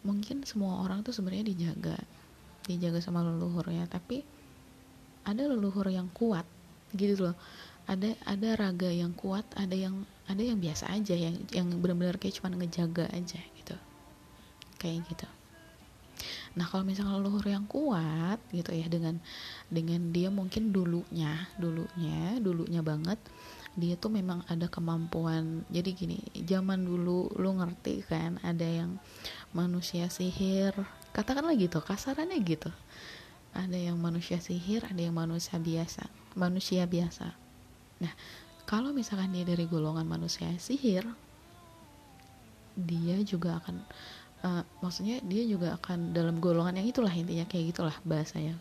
mungkin 0.04 0.48
semua 0.48 0.84
orang 0.84 1.04
tuh 1.04 1.12
sebenarnya 1.12 1.52
dijaga 1.52 1.98
dijaga 2.70 3.02
sama 3.02 3.26
leluhurnya 3.26 3.90
tapi 3.90 4.22
ada 5.26 5.46
leluhur 5.46 5.86
yang 5.90 6.10
kuat 6.14 6.46
gitu 6.94 7.30
loh. 7.30 7.38
Ada 7.90 8.14
ada 8.22 8.50
raga 8.54 8.90
yang 8.94 9.18
kuat 9.18 9.46
ada 9.58 9.74
yang 9.74 10.06
ada 10.30 10.42
yang 10.42 10.62
biasa 10.62 10.94
aja 10.94 11.18
yang 11.18 11.42
yang 11.50 11.68
benar-benar 11.82 12.22
kayak 12.22 12.38
cuma 12.38 12.54
ngejaga 12.54 13.10
aja 13.10 13.42
gitu. 13.58 13.76
Kayak 14.78 15.10
gitu. 15.10 15.28
Nah 16.58 16.66
kalau 16.70 16.86
misalnya 16.86 17.18
leluhur 17.18 17.46
yang 17.46 17.66
kuat 17.66 18.38
gitu 18.54 18.74
ya 18.74 18.86
dengan 18.90 19.18
dengan 19.70 20.14
dia 20.14 20.30
mungkin 20.30 20.70
dulunya 20.70 21.50
dulunya 21.58 22.38
dulunya 22.38 22.82
banget 22.86 23.18
dia 23.78 23.96
tuh 23.96 24.12
memang 24.12 24.44
ada 24.50 24.70
kemampuan. 24.70 25.66
Jadi 25.70 25.90
gini 25.98 26.20
zaman 26.46 26.86
dulu 26.86 27.32
lu 27.38 27.50
ngerti 27.58 28.06
kan 28.06 28.38
ada 28.46 28.66
yang 28.66 28.98
manusia 29.56 30.08
sihir. 30.10 30.74
Katakanlah 31.14 31.58
gitu 31.58 31.82
kasarannya 31.82 32.38
gitu. 32.46 32.70
Ada 33.54 33.78
yang 33.78 33.98
manusia 33.98 34.38
sihir 34.38 34.86
ada 34.86 35.02
yang 35.02 35.18
manusia 35.18 35.58
biasa 35.58 36.06
manusia 36.38 36.86
biasa. 36.86 37.34
Nah 38.04 38.14
kalau 38.70 38.94
misalkan 38.94 39.34
dia 39.34 39.48
dari 39.48 39.66
golongan 39.66 40.06
manusia 40.06 40.48
sihir 40.62 41.08
dia 42.80 43.18
juga 43.26 43.60
akan 43.60 43.76
uh, 44.46 44.64
maksudnya 44.80 45.20
dia 45.26 45.44
juga 45.44 45.76
akan 45.82 46.14
dalam 46.14 46.38
golongan 46.38 46.80
yang 46.80 46.88
itulah 46.88 47.12
intinya 47.12 47.44
kayak 47.50 47.76
gitulah 47.76 47.98
bahasanya. 48.06 48.56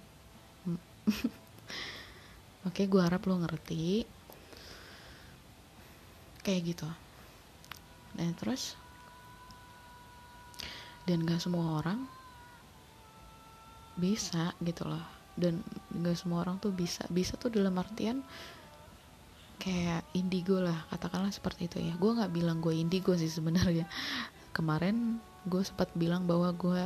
Hmm. 0.64 0.80
oke 2.68 2.82
gue 2.82 3.02
harap 3.02 3.22
lo 3.28 3.36
ngerti. 3.38 4.08
Kayak 6.42 6.74
gitu. 6.74 6.88
Dan 8.16 8.32
terus 8.34 8.74
dan 11.08 11.24
gak 11.24 11.40
semua 11.40 11.80
orang 11.80 12.04
bisa 13.96 14.52
gitu 14.60 14.84
loh. 14.84 15.00
Dan 15.32 15.64
gak 16.04 16.20
semua 16.20 16.44
orang 16.44 16.60
tuh 16.60 16.68
bisa. 16.68 17.08
Bisa 17.08 17.40
tuh 17.40 17.48
dalam 17.48 17.72
artian 17.80 18.20
kayak 19.58 20.06
indigo 20.14 20.62
lah 20.62 20.86
katakanlah 20.92 21.32
seperti 21.32 21.66
itu 21.66 21.78
ya. 21.80 21.96
Gue 21.96 22.14
nggak 22.14 22.30
bilang 22.30 22.60
gue 22.60 22.76
indigo 22.76 23.16
sih 23.16 23.32
sebenarnya. 23.32 23.88
Kemarin 24.56 25.16
gue 25.48 25.62
sempat 25.64 25.88
bilang 25.96 26.28
bahwa 26.28 26.52
gue 26.52 26.84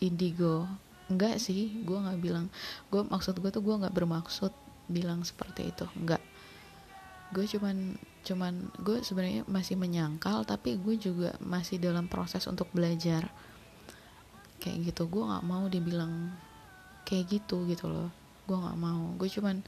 indigo. 0.00 0.64
Enggak 1.12 1.38
sih 1.38 1.84
gue 1.84 1.98
nggak 2.00 2.18
bilang. 2.18 2.48
Gue 2.88 3.04
maksud 3.04 3.36
gue 3.38 3.50
tuh 3.52 3.62
gue 3.62 3.76
nggak 3.84 3.94
bermaksud 3.94 4.50
bilang 4.88 5.22
seperti 5.22 5.70
itu. 5.70 5.86
Enggak. 5.94 6.24
Gue 7.30 7.46
cuman 7.46 8.00
cuman 8.26 8.74
gue 8.82 9.06
sebenarnya 9.06 9.46
masih 9.46 9.78
menyangkal 9.78 10.42
tapi 10.42 10.74
gue 10.74 10.98
juga 10.98 11.38
masih 11.38 11.78
dalam 11.78 12.10
proses 12.10 12.42
untuk 12.50 12.66
belajar. 12.74 13.30
Kayak 14.58 14.90
gitu 14.90 15.06
gue 15.06 15.22
nggak 15.22 15.46
mau 15.46 15.70
dibilang 15.70 16.34
kayak 17.06 17.38
gitu 17.38 17.62
gitu 17.70 17.86
loh. 17.86 18.10
Gue 18.50 18.58
nggak 18.58 18.78
mau. 18.82 19.14
Gue 19.14 19.30
cuman 19.30 19.62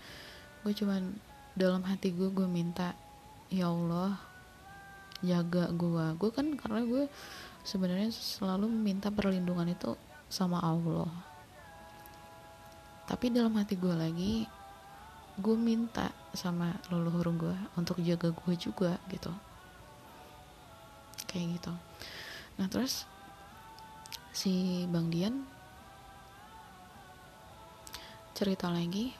gue 0.67 0.73
cuman 0.75 1.15
dalam 1.55 1.87
hati 1.87 2.11
gue 2.11 2.35
gue 2.35 2.51
minta 2.51 2.99
ya 3.47 3.71
Allah 3.71 4.19
jaga 5.19 5.67
gue 5.75 6.05
gue 6.15 6.31
kan 6.31 6.47
karena 6.55 6.87
gue 6.87 7.11
sebenarnya 7.67 8.15
selalu 8.15 8.71
meminta 8.71 9.15
perlindungan 9.15 9.71
itu 9.71 9.95
sama 10.27 10.59
Allah. 10.59 11.11
Tapi 13.07 13.31
dalam 13.31 13.55
hati 13.57 13.79
gue 13.79 13.95
lagi 13.95 14.58
gue 15.39 15.57
minta 15.57 16.11
sama 16.35 16.75
leluhur 16.91 17.31
gue 17.35 17.57
untuk 17.79 18.03
jaga 18.03 18.35
gue 18.35 18.55
juga 18.59 18.99
gitu. 19.09 19.31
Kayak 21.31 21.63
gitu. 21.63 21.73
Nah 22.59 22.67
terus 22.67 23.07
si 24.35 24.87
Bang 24.91 25.11
Dian 25.11 25.47
cerita 28.39 28.71
lagi 28.71 29.11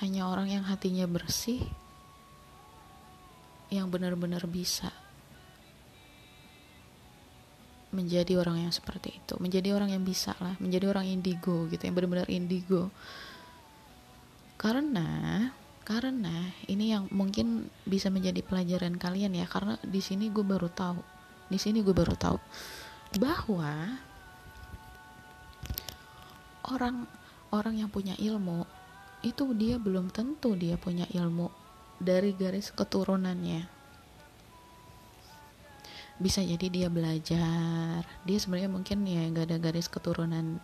hanya 0.00 0.32
orang 0.32 0.48
yang 0.48 0.64
hatinya 0.64 1.04
bersih 1.04 1.60
yang 3.68 3.92
benar-benar 3.92 4.48
bisa 4.48 4.88
menjadi 7.92 8.40
orang 8.40 8.64
yang 8.64 8.72
seperti 8.72 9.20
itu 9.20 9.34
menjadi 9.36 9.76
orang 9.76 9.92
yang 9.92 10.00
bisa 10.00 10.32
lah 10.40 10.56
menjadi 10.56 10.88
orang 10.88 11.04
indigo 11.04 11.68
gitu 11.68 11.84
yang 11.84 11.92
benar-benar 11.92 12.32
indigo 12.32 12.88
karena 14.60 15.08
karena 15.88 16.52
ini 16.68 16.92
yang 16.92 17.08
mungkin 17.08 17.72
bisa 17.88 18.12
menjadi 18.12 18.44
pelajaran 18.44 19.00
kalian 19.00 19.32
ya 19.32 19.48
karena 19.48 19.80
di 19.80 20.04
sini 20.04 20.28
gue 20.28 20.44
baru 20.44 20.68
tahu 20.68 21.00
di 21.48 21.56
sini 21.56 21.80
gue 21.80 21.96
baru 21.96 22.12
tahu 22.12 22.36
bahwa 23.16 23.96
orang 26.68 27.08
orang 27.50 27.74
yang 27.80 27.90
punya 27.90 28.12
ilmu 28.20 28.68
itu 29.24 29.56
dia 29.56 29.80
belum 29.80 30.12
tentu 30.12 30.52
dia 30.54 30.76
punya 30.76 31.08
ilmu 31.10 31.50
dari 32.00 32.32
garis 32.32 32.72
keturunannya. 32.72 33.68
Bisa 36.20 36.44
jadi 36.44 36.66
dia 36.68 36.88
belajar 36.92 38.04
dia 38.24 38.38
sebenarnya 38.38 38.70
mungkin 38.72 39.08
ya 39.08 39.24
nggak 39.28 39.46
ada 39.50 39.58
garis 39.58 39.88
keturunan 39.88 40.60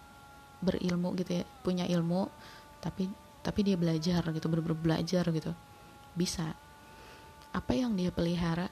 berilmu 0.60 1.16
gitu 1.16 1.40
ya 1.40 1.44
punya 1.64 1.84
ilmu 1.88 2.28
tapi 2.80 3.25
tapi 3.46 3.62
dia 3.62 3.78
belajar 3.78 4.26
gitu 4.34 4.50
bener-bener 4.50 4.74
belajar 4.74 5.22
gitu. 5.30 5.54
Bisa. 6.18 6.50
Apa 7.54 7.78
yang 7.78 7.94
dia 7.94 8.10
pelihara? 8.10 8.66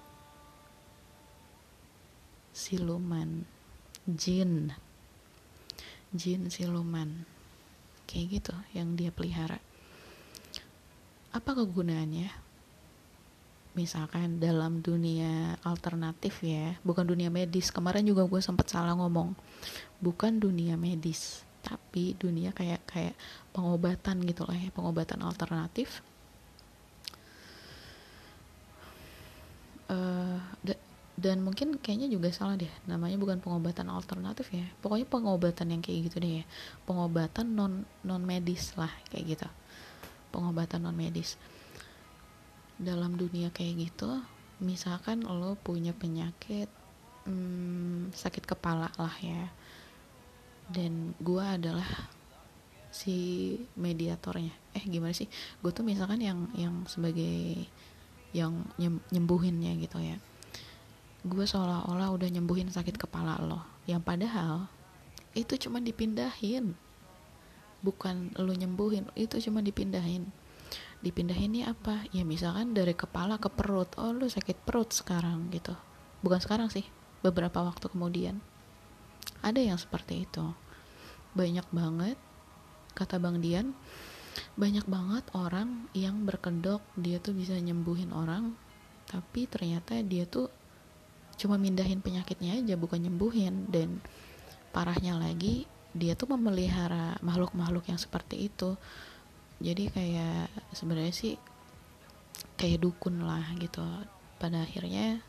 Siluman. 2.51 3.47
Jin. 4.03 4.75
Jin 6.11 6.51
siluman. 6.51 7.23
Kayak 8.11 8.27
gitu 8.43 8.55
yang 8.75 8.99
dia 8.99 9.15
pelihara. 9.15 9.63
Apa 11.31 11.55
kegunaannya? 11.55 12.43
Misalkan 13.79 14.43
dalam 14.43 14.83
dunia 14.83 15.55
alternatif 15.63 16.43
ya 16.43 16.75
bukan 16.83 17.07
dunia 17.07 17.31
medis. 17.31 17.71
Kemarin 17.71 18.03
juga 18.03 18.27
gue 18.27 18.43
sempat 18.43 18.67
salah 18.75 18.99
ngomong. 18.99 19.39
Bukan 20.03 20.43
dunia 20.43 20.75
medis 20.75 21.47
tapi 21.65 22.13
dunia 22.21 22.53
kayak 22.53 22.85
kayak 22.85 23.17
pengobatan 23.55 24.19
gitu 24.27 24.43
lah 24.45 24.59
ya 24.59 24.69
pengobatan 24.75 25.23
alternatif. 25.23 26.03
Uh, 29.85 30.43
dan 31.15 31.39
mungkin 31.47 31.79
kayaknya 31.79 32.11
juga 32.11 32.35
salah 32.35 32.59
deh 32.59 32.71
namanya 32.91 33.15
bukan 33.15 33.39
pengobatan 33.39 33.87
alternatif 33.87 34.51
ya. 34.51 34.67
Pokoknya 34.83 35.07
pengobatan 35.07 35.71
yang 35.71 35.81
kayak 35.81 36.11
gitu 36.11 36.19
deh 36.19 36.43
ya. 36.43 36.45
Pengobatan 36.83 37.55
non 37.55 37.87
non 38.03 38.23
medis 38.27 38.75
lah 38.75 38.91
kayak 39.15 39.39
gitu. 39.39 39.49
Pengobatan 40.35 40.83
non 40.83 40.97
medis. 40.99 41.39
Dalam 42.75 43.15
dunia 43.15 43.55
kayak 43.55 43.89
gitu 43.89 44.19
misalkan 44.59 45.23
lo 45.23 45.55
punya 45.55 45.95
penyakit 45.95 46.67
hmm, 47.31 48.11
sakit 48.11 48.43
kepala 48.43 48.91
lah 48.99 49.15
ya. 49.23 49.55
Dan 50.67 51.15
gue 51.23 51.45
adalah 51.45 51.87
si 52.95 53.19
mediatornya. 53.75 54.55
Eh 54.79 54.87
gimana 54.87 55.11
sih? 55.11 55.27
Gue 55.59 55.75
tuh 55.75 55.83
misalkan 55.83 56.23
yang 56.23 56.47
yang 56.55 56.87
sebagai 56.87 57.67
yang 58.31 58.63
nyembuhinnya 59.11 59.75
gitu 59.83 59.99
ya. 59.99 60.23
Gue 61.27 61.43
seolah-olah 61.43 62.15
udah 62.15 62.29
nyembuhin 62.31 62.71
sakit 62.71 62.95
kepala 62.95 63.43
lo. 63.43 63.67
Yang 63.91 64.03
padahal 64.07 64.71
itu 65.35 65.59
cuma 65.67 65.83
dipindahin. 65.83 66.79
Bukan 67.83 68.39
lo 68.39 68.55
nyembuhin 68.55 69.11
itu 69.19 69.43
cuma 69.43 69.59
dipindahin. 69.59 70.31
Dipindahinnya 71.03 71.75
apa? 71.75 72.07
Ya 72.15 72.23
misalkan 72.23 72.79
dari 72.79 72.95
kepala 72.95 73.43
ke 73.43 73.51
perut. 73.51 73.91
Oh 73.99 74.15
lo 74.15 74.31
sakit 74.31 74.63
perut 74.63 74.95
sekarang 74.95 75.51
gitu. 75.51 75.75
Bukan 76.23 76.39
sekarang 76.39 76.71
sih 76.71 76.87
beberapa 77.27 77.59
waktu 77.59 77.91
kemudian. 77.91 78.39
Ada 79.43 79.59
yang 79.59 79.83
seperti 79.83 80.31
itu. 80.31 80.47
Banyak 81.35 81.67
banget 81.75 82.17
kata 82.95 83.19
bang 83.21 83.43
Dian 83.43 83.69
banyak 84.59 84.87
banget 84.91 85.25
orang 85.35 85.87
yang 85.95 86.27
berkedok 86.27 86.83
dia 86.99 87.23
tuh 87.23 87.35
bisa 87.35 87.55
nyembuhin 87.55 88.11
orang 88.11 88.55
tapi 89.09 89.47
ternyata 89.47 90.01
dia 90.03 90.27
tuh 90.27 90.51
cuma 91.35 91.59
mindahin 91.59 92.01
penyakitnya 92.01 92.63
aja 92.63 92.75
bukan 92.79 93.05
nyembuhin. 93.05 93.69
Dan 93.69 94.01
parahnya 94.75 95.19
lagi 95.19 95.69
dia 95.95 96.19
tuh 96.19 96.35
memelihara 96.35 97.19
makhluk-makhluk 97.23 97.87
yang 97.91 98.01
seperti 98.01 98.51
itu. 98.51 98.75
Jadi 99.63 99.91
kayak 99.91 100.51
sebenarnya 100.75 101.15
sih 101.15 101.35
kayak 102.59 102.83
dukun 102.83 103.23
lah 103.23 103.45
gitu. 103.59 103.83
Pada 104.39 104.67
akhirnya 104.67 105.23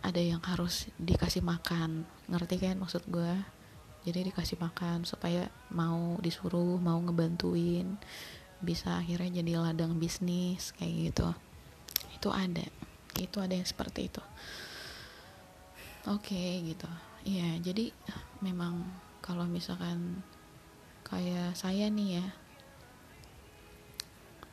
ada 0.00 0.20
yang 0.20 0.40
harus 0.40 0.88
dikasih 0.96 1.44
makan. 1.44 2.08
Ngerti 2.30 2.56
kan 2.56 2.80
maksud 2.80 3.04
gue 3.08 3.59
jadi 4.00 4.24
dikasih 4.32 4.56
makan 4.56 5.04
supaya 5.04 5.52
mau 5.68 6.16
disuruh 6.24 6.80
mau 6.80 6.96
ngebantuin 7.04 8.00
bisa 8.60 9.00
akhirnya 9.00 9.40
jadi 9.40 9.60
ladang 9.60 9.96
bisnis 10.00 10.72
kayak 10.76 11.12
gitu. 11.12 11.28
Itu 12.16 12.28
ada. 12.32 12.64
Itu 13.16 13.40
ada 13.40 13.52
yang 13.52 13.68
seperti 13.68 14.08
itu. 14.08 14.22
Oke 16.08 16.32
okay, 16.32 16.50
gitu. 16.64 16.88
Ya 17.28 17.60
jadi 17.60 17.92
memang 18.40 18.88
kalau 19.20 19.44
misalkan 19.44 20.24
kayak 21.04 21.52
saya 21.52 21.92
nih 21.92 22.22
ya 22.22 22.26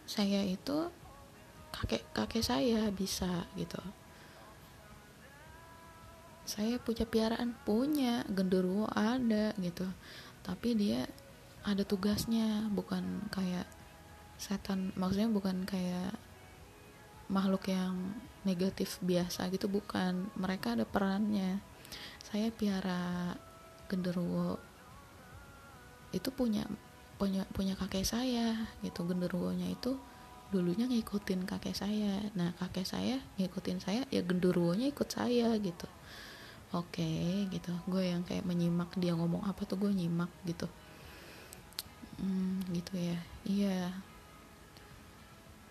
saya 0.08 0.44
itu 0.44 0.92
kakek 1.72 2.04
kakek 2.16 2.44
saya 2.44 2.88
bisa 2.92 3.46
gitu 3.60 3.80
saya 6.48 6.80
punya 6.80 7.04
piaraan 7.04 7.52
punya 7.68 8.24
genderuwo 8.32 8.88
ada 8.96 9.52
gitu. 9.60 9.84
Tapi 10.48 10.80
dia 10.80 11.04
ada 11.68 11.84
tugasnya 11.84 12.72
bukan 12.72 13.28
kayak 13.36 13.68
setan 14.40 14.96
maksudnya 14.96 15.28
bukan 15.28 15.68
kayak 15.68 16.16
makhluk 17.28 17.68
yang 17.68 18.16
negatif 18.48 18.96
biasa 19.04 19.52
gitu 19.52 19.68
bukan. 19.68 20.32
Mereka 20.40 20.80
ada 20.80 20.88
perannya. 20.88 21.60
Saya 22.24 22.48
piara 22.56 23.36
genderuwo 23.92 24.56
itu 26.16 26.32
punya 26.32 26.64
punya 27.20 27.44
punya 27.52 27.76
kakek 27.76 28.08
saya 28.08 28.72
gitu. 28.80 29.04
Genderuwonya 29.04 29.68
itu 29.68 30.00
dulunya 30.48 30.88
ngikutin 30.88 31.44
kakek 31.44 31.76
saya. 31.76 32.24
Nah 32.40 32.56
kakek 32.56 32.88
saya 32.88 33.20
ngikutin 33.36 33.84
saya 33.84 34.08
ya 34.08 34.24
genderuwonya 34.24 34.88
ikut 34.96 35.12
saya 35.12 35.52
gitu 35.60 35.92
oke 36.76 37.00
okay, 37.00 37.48
gitu. 37.52 37.72
Gue 37.88 38.12
yang 38.12 38.28
kayak 38.28 38.44
menyimak 38.44 38.92
dia 39.00 39.16
ngomong 39.16 39.48
apa 39.48 39.64
tuh 39.64 39.80
gue 39.80 39.92
nyimak 39.94 40.32
gitu. 40.44 40.68
Hmm, 42.18 42.66
gitu 42.74 42.98
ya. 42.98 43.20
Iya. 43.46 43.80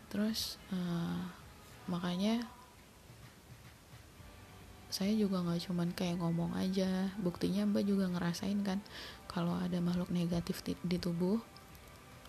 Terus 0.09 0.57
uh, 0.71 1.21
makanya 1.91 2.47
saya 4.87 5.13
juga 5.13 5.45
nggak 5.45 5.69
cuman 5.69 5.89
kayak 5.93 6.23
ngomong 6.23 6.57
aja. 6.57 7.13
Buktinya 7.21 7.69
mbak 7.69 7.85
juga 7.85 8.09
ngerasain 8.09 8.63
kan 8.65 8.81
kalau 9.29 9.59
ada 9.59 9.77
makhluk 9.83 10.09
negatif 10.09 10.65
di, 10.65 10.73
di 10.81 10.97
tubuh 10.97 11.37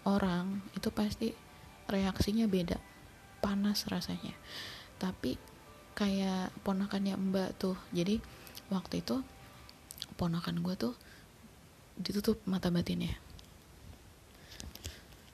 orang 0.03 0.59
itu 0.75 0.91
pasti 0.91 1.31
reaksinya 1.87 2.49
beda. 2.49 2.75
Panas 3.39 3.87
rasanya. 3.87 4.35
Tapi 4.99 5.37
kayak 5.95 6.51
ponakannya 6.67 7.15
mbak 7.15 7.55
tuh 7.55 7.77
jadi 7.95 8.19
waktu 8.67 8.99
itu 8.99 9.23
ponakan 10.19 10.59
gue 10.65 10.75
tuh 10.75 10.93
ditutup 11.97 12.37
mata 12.45 12.69
batinnya. 12.69 13.15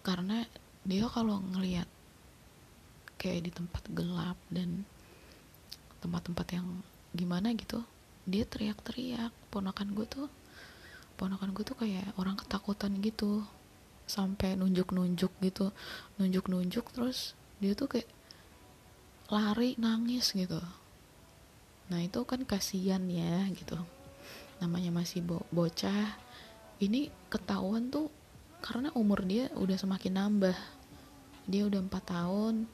Karena 0.03 0.43
dia 0.83 1.07
kalau 1.07 1.39
ngelihat 1.55 1.87
kayak 3.19 3.47
di 3.47 3.51
tempat 3.55 3.83
gelap 3.95 4.35
dan 4.51 4.83
tempat-tempat 6.03 6.47
yang 6.59 6.67
gimana 7.15 7.55
gitu 7.55 7.83
dia 8.27 8.43
teriak-teriak. 8.47 9.31
Ponakan 9.51 9.95
gue 9.95 10.07
tuh 10.07 10.27
ponakan 11.15 11.55
gue 11.55 11.63
tuh 11.63 11.77
kayak 11.79 12.15
orang 12.19 12.35
ketakutan 12.35 12.99
gitu. 12.99 13.43
Sampai 14.03 14.59
nunjuk-nunjuk 14.59 15.31
gitu. 15.39 15.71
Nunjuk-nunjuk 16.19 16.91
terus 16.91 17.35
dia 17.63 17.71
tuh 17.71 17.87
kayak 17.87 18.09
lari 19.31 19.79
nangis 19.79 20.35
gitu 20.35 20.59
nah 21.93 22.01
itu 22.01 22.25
kan 22.25 22.41
kasihan 22.41 23.05
ya 23.05 23.45
gitu. 23.53 23.77
Namanya 24.57 24.89
masih 24.89 25.21
bo 25.21 25.45
bocah. 25.53 26.17
Ini 26.81 27.13
ketahuan 27.29 27.93
tuh 27.93 28.09
karena 28.65 28.89
umur 28.97 29.21
dia 29.21 29.53
udah 29.53 29.77
semakin 29.77 30.17
nambah. 30.17 30.57
Dia 31.45 31.69
udah 31.69 31.85
empat 31.85 32.09
tahun. 32.09 32.65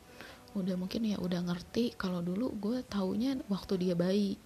Udah 0.56 0.80
mungkin 0.80 1.04
ya 1.04 1.20
udah 1.20 1.52
ngerti 1.52 2.00
kalau 2.00 2.24
dulu 2.24 2.56
gue 2.56 2.80
taunya 2.88 3.36
waktu 3.52 3.76
dia 3.76 3.94
bayi. 4.00 4.40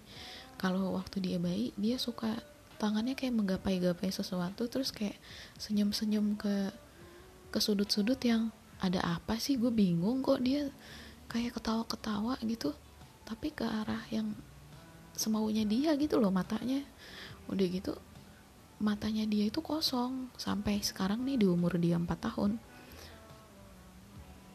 Kalau 0.58 0.98
waktu 0.98 1.22
dia 1.22 1.38
bayi 1.38 1.70
dia 1.78 1.94
suka 1.94 2.34
tangannya 2.82 3.14
kayak 3.14 3.38
menggapai-gapai 3.38 4.10
sesuatu 4.10 4.66
terus 4.66 4.90
kayak 4.90 5.14
senyum-senyum 5.62 6.34
ke 6.34 6.74
ke 7.54 7.62
sudut-sudut 7.62 8.18
yang 8.26 8.50
ada 8.82 8.98
apa 9.06 9.38
sih? 9.38 9.54
Gue 9.54 9.70
bingung 9.70 10.18
kok 10.26 10.42
dia 10.42 10.66
kayak 11.30 11.62
ketawa-ketawa 11.62 12.42
gitu. 12.42 12.74
Tapi 13.22 13.54
ke 13.54 13.62
arah 13.62 14.02
yang 14.10 14.34
semaunya 15.14 15.62
dia 15.66 15.94
gitu 15.96 16.18
loh 16.18 16.34
matanya. 16.34 16.82
Udah 17.50 17.66
gitu 17.66 17.94
matanya 18.82 19.24
dia 19.24 19.48
itu 19.48 19.62
kosong. 19.62 20.28
Sampai 20.36 20.82
sekarang 20.82 21.22
nih 21.22 21.40
di 21.40 21.46
umur 21.48 21.78
dia 21.78 21.96
4 21.96 22.06
tahun 22.18 22.58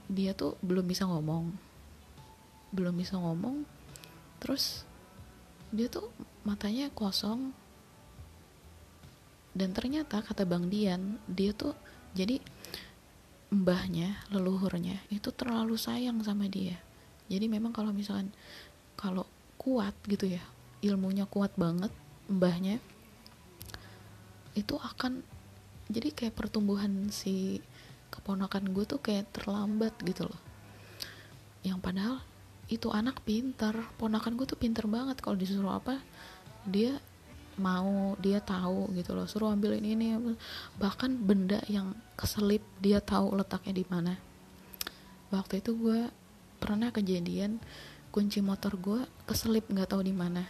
dia 0.09 0.33
tuh 0.33 0.57
belum 0.65 0.89
bisa 0.89 1.05
ngomong. 1.05 1.53
Belum 2.73 2.93
bisa 2.97 3.17
ngomong 3.17 3.63
terus 4.41 4.83
dia 5.69 5.87
tuh 5.87 6.09
matanya 6.43 6.89
kosong. 6.91 7.53
Dan 9.53 9.73
ternyata 9.73 10.21
kata 10.21 10.45
Bang 10.45 10.69
Dian 10.69 11.17
dia 11.25 11.53
tuh 11.53 11.73
jadi 12.13 12.41
mbahnya 13.49 14.29
leluhurnya 14.29 15.01
itu 15.09 15.33
terlalu 15.33 15.73
sayang 15.77 16.21
sama 16.21 16.45
dia. 16.45 16.77
Jadi 17.29 17.45
memang 17.49 17.73
kalau 17.73 17.93
misalkan 17.93 18.33
kalau 18.97 19.25
kuat 19.59 19.91
gitu 20.07 20.25
ya. 20.31 20.41
Ilmunya 20.79 21.27
kuat 21.27 21.51
banget 21.59 21.91
mbahnya. 22.31 22.79
Itu 24.55 24.79
akan 24.79 25.19
jadi 25.91 26.15
kayak 26.15 26.39
pertumbuhan 26.39 27.11
si 27.11 27.59
keponakan 28.09 28.71
gue 28.71 28.85
tuh 28.87 29.03
kayak 29.03 29.29
terlambat 29.35 29.93
gitu 30.07 30.25
loh. 30.25 30.41
Yang 31.61 31.79
padahal 31.83 32.15
itu 32.69 32.87
anak 32.93 33.25
pinter 33.25 33.73
ponakan 33.99 34.39
gue 34.39 34.47
tuh 34.47 34.55
pinter 34.55 34.87
banget. 34.87 35.19
Kalau 35.19 35.35
disuruh 35.35 35.75
apa 35.75 35.99
dia 36.63 36.95
mau 37.59 38.15
dia 38.23 38.39
tahu 38.39 38.87
gitu 38.95 39.11
loh. 39.11 39.27
Suruh 39.27 39.51
ambilin 39.51 39.83
ini 39.83 40.15
bahkan 40.79 41.11
benda 41.11 41.59
yang 41.67 41.91
keselip 42.15 42.63
dia 42.79 43.03
tahu 43.03 43.35
letaknya 43.35 43.73
di 43.75 43.85
mana. 43.91 44.15
Waktu 45.29 45.59
itu 45.59 45.75
gue 45.75 46.07
pernah 46.57 46.89
kejadian 46.89 47.59
kunci 48.09 48.41
motor 48.41 48.73
gue 48.73 49.05
keselip 49.29 49.69
nggak 49.69 49.93
tahu 49.93 50.01
di 50.01 50.13
mana. 50.13 50.45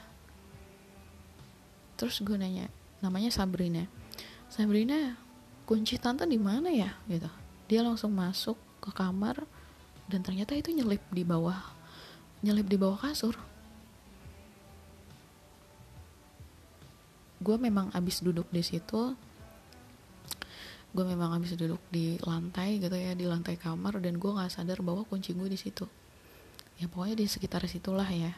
Terus 2.00 2.24
gue 2.24 2.40
nanya 2.40 2.72
namanya 3.04 3.28
Sabrina. 3.32 3.84
Sabrina 4.48 5.20
kunci 5.68 6.00
tante 6.00 6.24
di 6.24 6.40
mana 6.40 6.72
ya? 6.72 6.96
Gitu. 7.12 7.28
Dia 7.68 7.84
langsung 7.84 8.16
masuk 8.16 8.56
ke 8.80 8.96
kamar 8.96 9.44
dan 10.08 10.24
ternyata 10.24 10.56
itu 10.56 10.72
nyelip 10.72 11.04
di 11.12 11.28
bawah 11.28 11.60
nyelip 12.40 12.72
di 12.72 12.80
bawah 12.80 12.96
kasur. 12.96 13.36
Gue 17.44 17.56
memang 17.60 17.92
abis 17.92 18.24
duduk 18.24 18.48
di 18.52 18.64
situ. 18.64 19.16
Gue 20.90 21.06
memang 21.06 21.36
abis 21.36 21.60
duduk 21.60 21.84
di 21.92 22.16
lantai 22.24 22.80
gitu 22.80 22.96
ya 22.96 23.14
di 23.14 23.28
lantai 23.28 23.60
kamar 23.60 24.00
dan 24.00 24.16
gue 24.16 24.32
nggak 24.32 24.50
sadar 24.50 24.80
bahwa 24.80 25.04
kunci 25.06 25.36
gue 25.36 25.46
di 25.46 25.60
situ 25.60 25.86
ya 26.80 26.88
pokoknya 26.88 27.20
di 27.20 27.26
sekitar 27.28 27.68
situlah 27.68 28.08
ya. 28.08 28.32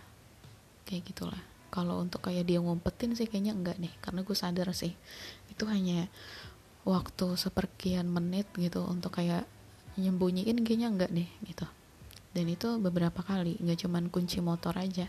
Kayak 0.89 1.13
gitulah. 1.13 1.41
Kalau 1.71 2.03
untuk 2.03 2.25
kayak 2.27 2.49
dia 2.49 2.59
ngumpetin 2.59 3.15
sih 3.15 3.29
kayaknya 3.29 3.55
enggak 3.55 3.79
nih 3.79 3.93
karena 4.03 4.25
gue 4.25 4.35
sadar 4.35 4.67
sih. 4.75 4.91
Itu 5.47 5.69
hanya 5.69 6.09
waktu 6.83 7.37
seperkian 7.37 8.09
menit 8.09 8.49
gitu 8.57 8.83
untuk 8.83 9.21
kayak 9.21 9.45
nyembunyiin 9.95 10.65
kayaknya 10.65 10.89
enggak 10.91 11.11
deh 11.13 11.29
gitu. 11.47 11.63
Dan 12.31 12.49
itu 12.49 12.81
beberapa 12.81 13.21
kali 13.23 13.61
nggak 13.61 13.87
cuman 13.87 14.09
kunci 14.09 14.43
motor 14.43 14.75
aja. 14.75 15.07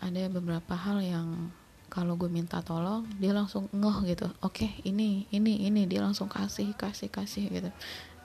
Ada 0.00 0.32
beberapa 0.32 0.74
hal 0.74 1.04
yang 1.04 1.52
kalau 1.86 2.18
gue 2.18 2.26
minta 2.26 2.58
tolong 2.62 3.06
dia 3.22 3.30
langsung 3.30 3.70
ngeh 3.70 4.16
gitu. 4.16 4.26
Oke 4.42 4.66
okay, 4.66 4.70
ini 4.82 5.30
ini 5.30 5.68
ini 5.68 5.86
dia 5.86 6.02
langsung 6.02 6.26
kasih 6.26 6.74
kasih 6.74 7.12
kasih 7.12 7.46
gitu. 7.52 7.70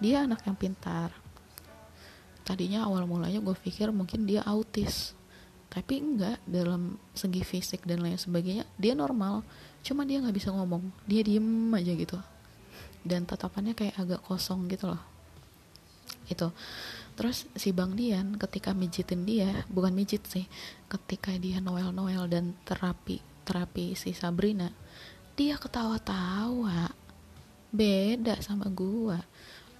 Dia 0.01 0.25
anak 0.25 0.41
yang 0.47 0.57
pintar 0.57 1.13
tadinya 2.41 2.85
awal 2.85 3.05
mulanya 3.05 3.39
gue 3.39 3.55
pikir 3.55 3.89
mungkin 3.93 4.25
dia 4.25 4.41
autis. 4.45 5.13
Tapi 5.71 6.03
enggak 6.03 6.43
dalam 6.43 6.99
segi 7.15 7.47
fisik 7.47 7.87
dan 7.87 8.03
lain 8.03 8.19
sebagainya 8.19 8.67
dia 8.75 8.91
normal. 8.91 9.45
Cuma 9.81 10.03
dia 10.03 10.19
nggak 10.19 10.35
bisa 10.35 10.51
ngomong 10.51 10.91
dia 11.07 11.23
diem 11.23 11.71
aja 11.71 11.93
gitu. 11.95 12.19
Dan 13.01 13.23
tatapannya 13.23 13.71
kayak 13.71 13.95
agak 13.95 14.21
kosong 14.27 14.67
gitu 14.67 14.91
loh. 14.91 15.01
Itu 16.27 16.51
terus 17.15 17.47
si 17.59 17.75
Bang 17.75 17.95
Dian 17.95 18.39
ketika 18.39 18.71
mijitin 18.71 19.27
dia 19.27 19.67
bukan 19.67 19.91
mijit 19.91 20.23
sih 20.25 20.47
ketika 20.87 21.35
dia 21.35 21.59
Noel 21.59 21.91
Noel 21.91 22.25
dan 22.31 22.55
terapi 22.63 23.19
terapi 23.43 23.99
si 23.99 24.15
Sabrina 24.15 24.71
dia 25.35 25.55
ketawa-tawa. 25.55 26.91
Beda 27.71 28.35
sama 28.43 28.67
gua 28.67 29.23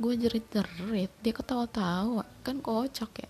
gue 0.01 0.13
jerit-jerit 0.17 1.13
dia 1.21 1.33
ketawa-tawa 1.33 2.25
kan 2.41 2.57
kocak 2.57 3.21
ya. 3.21 3.29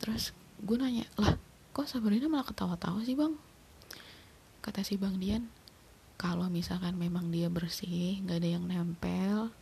Terus 0.00 0.32
gue 0.64 0.76
nanya 0.80 1.04
lah 1.20 1.36
kok 1.76 1.84
Sabrina 1.84 2.32
malah 2.32 2.48
ketawa-tawa 2.48 3.04
sih 3.04 3.12
bang? 3.12 3.36
Kata 4.64 4.80
si 4.80 4.96
bang 4.96 5.20
Dian 5.20 5.44
kalau 6.16 6.48
misalkan 6.48 6.96
memang 6.96 7.28
dia 7.28 7.52
bersih 7.52 8.24
nggak 8.24 8.40
ada 8.40 8.48
yang 8.56 8.64
nempel 8.64 9.52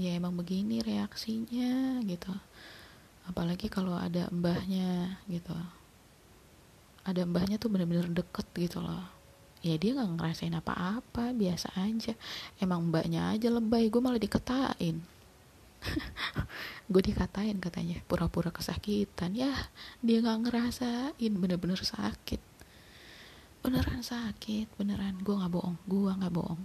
ya 0.00 0.16
emang 0.16 0.32
begini 0.32 0.80
reaksinya 0.80 2.00
gitu. 2.08 2.32
Apalagi 3.28 3.68
kalau 3.68 3.96
ada 4.00 4.32
mbahnya 4.32 5.20
gitu. 5.28 5.52
Ada 7.04 7.28
mbahnya 7.28 7.60
tuh 7.60 7.68
bener-bener 7.68 8.08
deket 8.08 8.48
gitu 8.56 8.80
loh. 8.80 9.04
Ya 9.60 9.76
dia 9.76 9.92
nggak 9.96 10.20
ngerasain 10.20 10.56
apa-apa 10.56 11.36
biasa 11.36 11.72
aja. 11.76 12.16
Emang 12.60 12.88
mbaknya 12.88 13.32
aja 13.32 13.52
lebay 13.52 13.92
gue 13.92 14.00
malah 14.00 14.20
dikatain 14.20 15.13
gue 16.92 17.02
dikatain 17.02 17.56
katanya 17.60 18.00
pura-pura 18.04 18.50
kesakitan. 18.50 19.36
Ya 19.36 19.52
dia 20.00 20.20
nggak 20.20 20.40
ngerasain 20.48 21.32
bener-bener 21.36 21.80
sakit. 21.80 22.40
Beneran 23.64 24.04
sakit 24.04 24.68
beneran. 24.76 25.20
Gue 25.20 25.34
nggak 25.36 25.52
bohong 25.52 25.76
gue 25.88 26.12
nggak 26.12 26.34
bohong. 26.34 26.62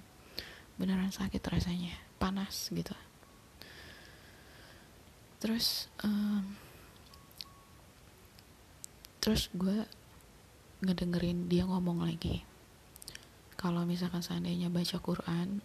Beneran 0.80 1.12
sakit 1.12 1.40
rasanya 1.40 1.96
panas 2.20 2.72
gitu. 2.72 2.96
Terus 5.40 5.88
um, 6.04 6.44
terus 9.24 9.48
gue 9.56 9.88
ngedengerin 10.84 11.48
dia 11.48 11.64
ngomong 11.68 12.04
lagi. 12.04 12.44
Kalau 13.60 13.84
misalkan 13.84 14.24
seandainya 14.24 14.72
baca 14.72 15.00
Quran 15.04 15.60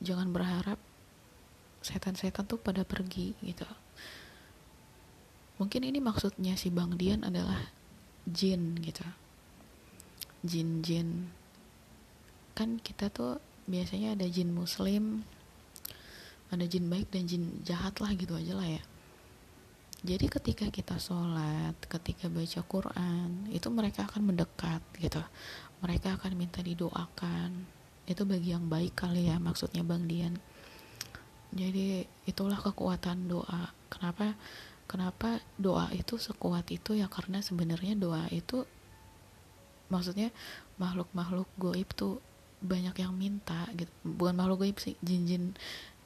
jangan 0.00 0.30
berharap 0.30 0.78
setan-setan 1.80 2.44
tuh 2.44 2.60
pada 2.60 2.84
pergi 2.84 3.32
gitu. 3.44 3.66
Mungkin 5.60 5.84
ini 5.84 6.00
maksudnya 6.00 6.56
si 6.56 6.72
Bang 6.72 6.96
Dian 6.96 7.20
adalah 7.24 7.68
jin 8.24 8.80
gitu. 8.80 9.04
Jin-jin. 10.40 11.28
Kan 12.56 12.80
kita 12.80 13.12
tuh 13.12 13.40
biasanya 13.68 14.16
ada 14.16 14.24
jin 14.24 14.52
muslim 14.56 15.24
ada 16.50 16.66
jin 16.66 16.90
baik 16.90 17.14
dan 17.14 17.30
jin 17.30 17.62
jahat 17.62 18.02
lah 18.02 18.10
gitu 18.18 18.34
aja 18.34 18.58
lah 18.58 18.66
ya. 18.66 18.82
Jadi 20.00 20.26
ketika 20.26 20.66
kita 20.72 20.98
sholat 20.98 21.76
ketika 21.86 22.26
baca 22.26 22.60
Quran 22.66 23.46
itu 23.54 23.68
mereka 23.70 24.08
akan 24.10 24.34
mendekat 24.34 24.82
gitu. 24.98 25.22
Mereka 25.80 26.18
akan 26.18 26.32
minta 26.34 26.58
didoakan. 26.64 27.68
Itu 28.10 28.26
bagi 28.26 28.50
yang 28.50 28.66
baik 28.66 28.98
kali 28.98 29.30
ya 29.30 29.38
maksudnya 29.38 29.86
Bang 29.86 30.10
Dian 30.10 30.34
jadi 31.50 32.06
itulah 32.30 32.58
kekuatan 32.62 33.26
doa. 33.26 33.74
Kenapa 33.90 34.38
kenapa 34.86 35.42
doa 35.58 35.90
itu 35.90 36.14
sekuat 36.18 36.70
itu? 36.70 36.94
Ya 36.94 37.10
karena 37.10 37.42
sebenarnya 37.42 37.98
doa 37.98 38.26
itu 38.30 38.66
maksudnya 39.90 40.30
makhluk-makhluk 40.78 41.50
goib 41.58 41.90
tuh 41.98 42.22
banyak 42.62 42.94
yang 43.02 43.10
minta 43.14 43.66
gitu. 43.74 43.90
Bukan 44.06 44.34
makhluk 44.38 44.66
goib 44.66 44.78
sih 44.78 44.94
jin-jin 45.02 45.58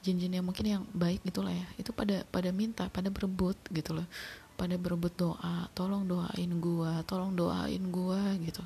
jin-jin 0.04 0.36
yang 0.36 0.44
mungkin 0.44 0.64
yang 0.64 0.82
baik 0.96 1.20
gitulah 1.28 1.52
ya. 1.52 1.68
Itu 1.76 1.92
pada 1.92 2.24
pada 2.28 2.48
minta 2.48 2.88
pada 2.88 3.12
berebut 3.12 3.56
gitu 3.68 3.92
loh. 3.92 4.08
Pada 4.56 4.80
berebut 4.80 5.12
doa 5.18 5.68
tolong 5.76 6.08
doain 6.08 6.50
gua 6.56 7.04
tolong 7.04 7.36
doain 7.36 7.84
gua 7.92 8.32
gitu. 8.40 8.64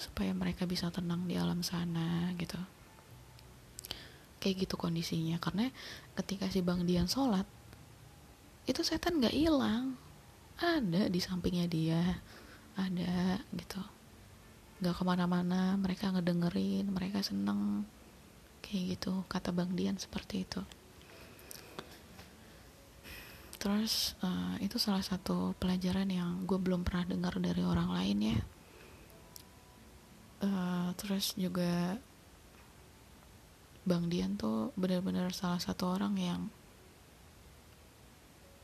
Supaya 0.00 0.34
mereka 0.34 0.66
bisa 0.66 0.90
tenang 0.90 1.30
di 1.30 1.38
alam 1.38 1.62
sana 1.62 2.34
gitu 2.34 2.58
kayak 4.40 4.66
gitu 4.66 4.74
kondisinya. 4.80 5.36
Karena 5.38 5.68
ketika 6.16 6.48
si 6.48 6.64
bang 6.64 6.82
Dian 6.88 7.06
sholat 7.06 7.44
itu 8.66 8.80
setan 8.82 9.20
nggak 9.20 9.36
hilang. 9.36 9.94
Ada 10.60 11.12
di 11.12 11.20
sampingnya 11.20 11.68
dia. 11.68 12.02
Ada 12.74 13.38
gitu. 13.54 13.80
Nggak 14.80 14.96
ke 14.96 15.04
mana-mana 15.04 15.76
mereka 15.76 16.08
ngedengerin 16.10 16.88
mereka 16.88 17.20
seneng. 17.20 17.84
Kayak 18.64 18.96
gitu 18.96 19.24
kata 19.28 19.52
Bang 19.52 19.76
Dian 19.76 19.96
seperti 20.00 20.44
itu. 20.44 20.60
Terus 23.60 24.16
uh, 24.24 24.56
itu 24.64 24.80
salah 24.80 25.04
satu 25.04 25.52
pelajaran 25.60 26.08
yang 26.08 26.48
gue 26.48 26.56
belum 26.56 26.80
pernah 26.80 27.04
dengar 27.04 27.36
dari 27.36 27.60
orang 27.60 27.92
lain 27.92 28.18
ya. 28.32 28.38
Uh, 30.40 30.88
terus 30.96 31.36
juga 31.36 32.00
Bang 33.84 34.12
Dian 34.12 34.36
tuh 34.36 34.70
benar-benar 34.76 35.32
salah 35.32 35.58
satu 35.58 35.96
orang 35.96 36.14
yang 36.20 36.40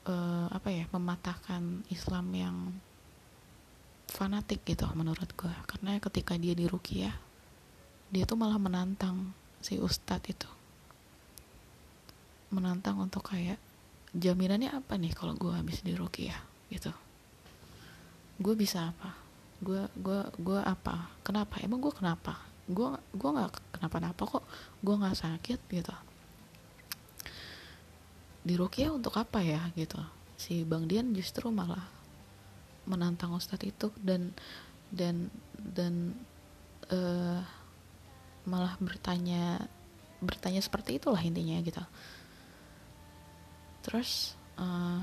uh, 0.07 0.47
apa 0.53 0.69
ya 0.71 0.85
mematahkan 0.93 1.89
Islam 1.89 2.27
yang 2.37 2.57
fanatik 4.07 4.63
gitu 4.65 4.87
menurut 4.95 5.29
gue 5.35 5.55
karena 5.67 5.99
ketika 5.99 6.39
dia 6.39 6.55
di 6.55 6.65
Rukiah 6.65 7.27
dia 8.11 8.23
tuh 8.23 8.39
malah 8.39 8.59
menantang 8.59 9.35
si 9.59 9.83
ustadz 9.83 10.31
itu. 10.31 10.51
Menantang 12.55 13.03
untuk 13.03 13.27
kayak 13.27 13.59
jaminannya 14.15 14.71
apa 14.71 14.95
nih 14.95 15.11
kalau 15.11 15.35
gue 15.35 15.51
habis 15.51 15.83
di 15.83 15.91
ya 16.23 16.39
gitu. 16.71 16.95
Gue 18.39 18.55
bisa 18.55 18.95
apa? 18.95 19.19
Gue 19.59 19.91
gue 19.99 20.21
gue 20.39 20.61
apa? 20.63 21.11
Kenapa? 21.27 21.59
Emang 21.59 21.83
gue 21.83 21.91
kenapa 21.91 22.46
gue 22.67 22.89
gue 23.15 23.31
nggak 23.31 23.79
kenapa-napa 23.79 24.23
kok 24.27 24.45
gue 24.83 24.95
nggak 24.95 25.17
sakit 25.17 25.61
gitu. 25.71 25.95
Di 28.47 28.55
Rukia 28.59 28.91
untuk 28.91 29.15
apa 29.19 29.43
ya 29.43 29.71
gitu. 29.79 29.99
Si 30.35 30.67
Bang 30.67 30.91
Dian 30.91 31.15
justru 31.15 31.51
malah 31.51 31.83
menantang 32.87 33.35
Ustadz 33.35 33.67
itu 33.67 33.91
dan 33.99 34.31
dan 34.91 35.31
dan 35.55 36.15
uh, 36.91 37.43
malah 38.47 38.79
bertanya 38.79 39.67
bertanya 40.23 40.63
seperti 40.63 40.99
itulah 40.99 41.23
intinya 41.23 41.59
gitu. 41.63 41.83
Terus 43.83 44.35
uh, 44.59 45.03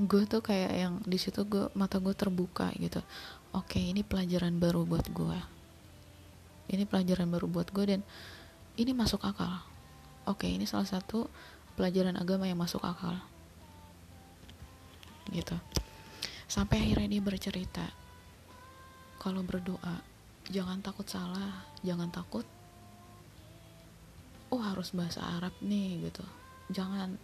gue 0.00 0.22
tuh 0.24 0.40
kayak 0.40 0.72
yang 0.72 0.94
di 1.04 1.20
situ 1.20 1.44
gue 1.44 1.68
mata 1.76 2.00
gue 2.00 2.12
terbuka 2.16 2.72
gitu. 2.80 3.04
Oke 3.52 3.80
ini 3.80 4.00
pelajaran 4.00 4.56
baru 4.56 4.84
buat 4.88 5.08
gue 5.12 5.53
ini 6.68 6.88
pelajaran 6.88 7.28
baru 7.28 7.46
buat 7.50 7.68
gue 7.70 7.84
dan 7.84 8.00
ini 8.80 8.92
masuk 8.96 9.22
akal. 9.22 9.62
Oke 10.24 10.48
ini 10.48 10.64
salah 10.64 10.88
satu 10.88 11.28
pelajaran 11.76 12.16
agama 12.16 12.48
yang 12.48 12.58
masuk 12.58 12.80
akal. 12.82 13.14
Gitu. 15.28 15.56
Sampai 16.48 16.80
akhirnya 16.84 17.18
dia 17.18 17.22
bercerita 17.24 17.86
kalau 19.20 19.40
berdoa 19.40 20.04
jangan 20.52 20.84
takut 20.84 21.08
salah 21.08 21.64
jangan 21.80 22.12
takut 22.12 22.44
oh 24.52 24.60
harus 24.60 24.92
bahasa 24.92 25.24
Arab 25.24 25.54
nih 25.64 26.08
gitu. 26.10 26.24
Jangan 26.70 27.16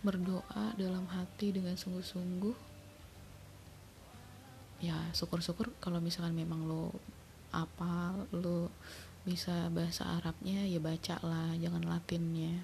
berdoa 0.00 0.72
dalam 0.78 1.04
hati 1.10 1.50
dengan 1.50 1.74
sungguh-sungguh. 1.74 2.56
Ya 4.80 4.96
syukur-syukur 5.16 5.72
kalau 5.80 5.98
misalkan 5.98 6.36
memang 6.36 6.68
lo 6.68 6.94
apa 7.56 8.12
lo 8.36 8.68
bisa 9.26 9.72
bahasa 9.72 10.06
Arabnya 10.20 10.62
ya 10.68 10.78
baca 10.78 11.16
lah 11.24 11.56
jangan 11.56 11.82
Latinnya. 11.88 12.62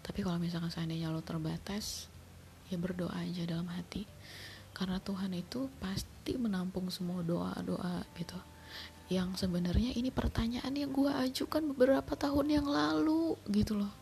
Tapi 0.00 0.20
kalau 0.24 0.40
misalkan 0.40 0.72
seandainya 0.72 1.12
lo 1.12 1.20
terbatas 1.20 2.06
ya 2.72 2.80
berdoa 2.80 3.12
aja 3.12 3.44
dalam 3.44 3.68
hati. 3.68 4.06
Karena 4.74 4.98
Tuhan 4.98 5.36
itu 5.36 5.68
pasti 5.78 6.34
menampung 6.38 6.88
semua 6.88 7.20
doa-doa 7.20 8.08
gitu. 8.16 8.38
Yang 9.12 9.44
sebenarnya 9.44 9.92
ini 9.94 10.08
pertanyaan 10.08 10.72
yang 10.72 10.90
gue 10.90 11.12
ajukan 11.12 11.62
beberapa 11.76 12.16
tahun 12.16 12.46
yang 12.62 12.66
lalu 12.66 13.36
gitu 13.52 13.76
loh. 13.84 13.92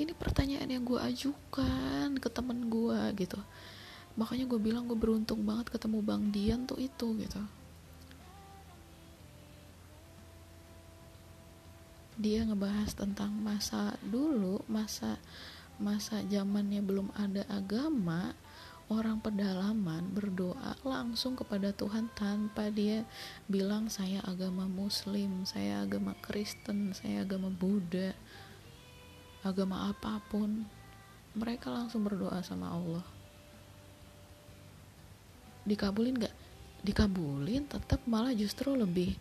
Ini 0.00 0.16
pertanyaan 0.16 0.72
yang 0.72 0.88
gue 0.88 0.96
ajukan 0.96 2.16
ke 2.16 2.28
temen 2.32 2.72
gue 2.72 3.00
gitu 3.20 3.36
makanya 4.12 4.44
gue 4.44 4.60
bilang 4.60 4.84
gue 4.84 4.98
beruntung 4.98 5.40
banget 5.42 5.72
ketemu 5.72 5.98
bang 6.04 6.22
Dian 6.28 6.60
tuh 6.68 6.76
itu 6.76 7.16
gitu. 7.16 7.42
Dia 12.20 12.44
ngebahas 12.44 12.92
tentang 12.92 13.32
masa 13.40 13.96
dulu 14.04 14.60
masa 14.68 15.16
masa 15.80 16.20
zamannya 16.28 16.84
belum 16.84 17.08
ada 17.16 17.42
agama 17.48 18.36
orang 18.92 19.18
pedalaman 19.24 20.12
berdoa 20.12 20.76
langsung 20.84 21.32
kepada 21.32 21.72
Tuhan 21.72 22.12
tanpa 22.12 22.68
dia 22.68 23.08
bilang 23.48 23.88
saya 23.88 24.20
agama 24.28 24.68
muslim 24.68 25.48
saya 25.48 25.82
agama 25.82 26.12
Kristen 26.20 26.92
saya 26.92 27.24
agama 27.24 27.48
Buddha 27.48 28.12
agama 29.42 29.90
apa 29.90 30.22
pun. 30.30 30.68
Mereka 31.32 31.72
langsung 31.72 32.04
berdoa 32.04 32.44
sama 32.44 32.68
Allah 32.76 33.21
dikabulin 35.62 36.18
gak 36.18 36.34
dikabulin 36.82 37.70
tetap 37.70 38.02
malah 38.10 38.34
justru 38.34 38.74
lebih 38.74 39.14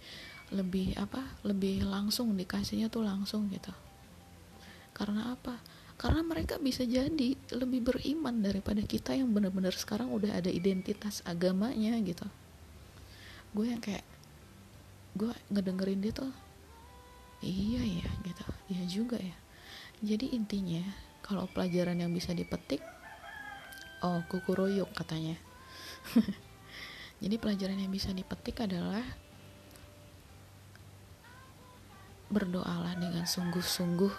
lebih 0.51 0.97
apa 0.99 1.23
lebih 1.47 1.87
langsung 1.87 2.35
dikasihnya 2.35 2.91
tuh 2.91 3.07
langsung 3.07 3.47
gitu. 3.53 3.71
Karena 4.91 5.31
apa? 5.31 5.55
Karena 5.95 6.25
mereka 6.25 6.57
bisa 6.57 6.83
jadi 6.83 7.37
lebih 7.55 7.79
beriman 7.85 8.41
daripada 8.41 8.81
kita 8.83 9.15
yang 9.15 9.31
benar-benar 9.31 9.71
sekarang 9.77 10.11
udah 10.11 10.33
ada 10.33 10.49
identitas 10.51 11.23
agamanya 11.23 11.95
gitu. 12.03 12.27
Gue 13.55 13.71
yang 13.71 13.79
kayak 13.79 14.03
gue 15.15 15.31
ngedengerin 15.53 16.01
dia 16.03 16.11
tuh 16.11 16.33
iya 17.45 17.85
ya 17.85 18.09
gitu. 18.25 18.45
Iya 18.75 18.83
juga 18.89 19.17
ya. 19.21 19.37
Jadi 20.01 20.33
intinya 20.35 20.83
kalau 21.21 21.47
pelajaran 21.47 22.01
yang 22.01 22.11
bisa 22.11 22.33
dipetik 22.35 22.81
oh 24.01 24.25
kukuroyok 24.27 24.89
katanya 24.97 25.37
jadi 27.23 27.35
pelajaran 27.37 27.77
yang 27.77 27.91
bisa 27.91 28.11
dipetik 28.11 28.63
adalah 28.63 29.03
berdoalah 32.31 32.95
dengan 32.95 33.27
sungguh-sungguh 33.27 34.13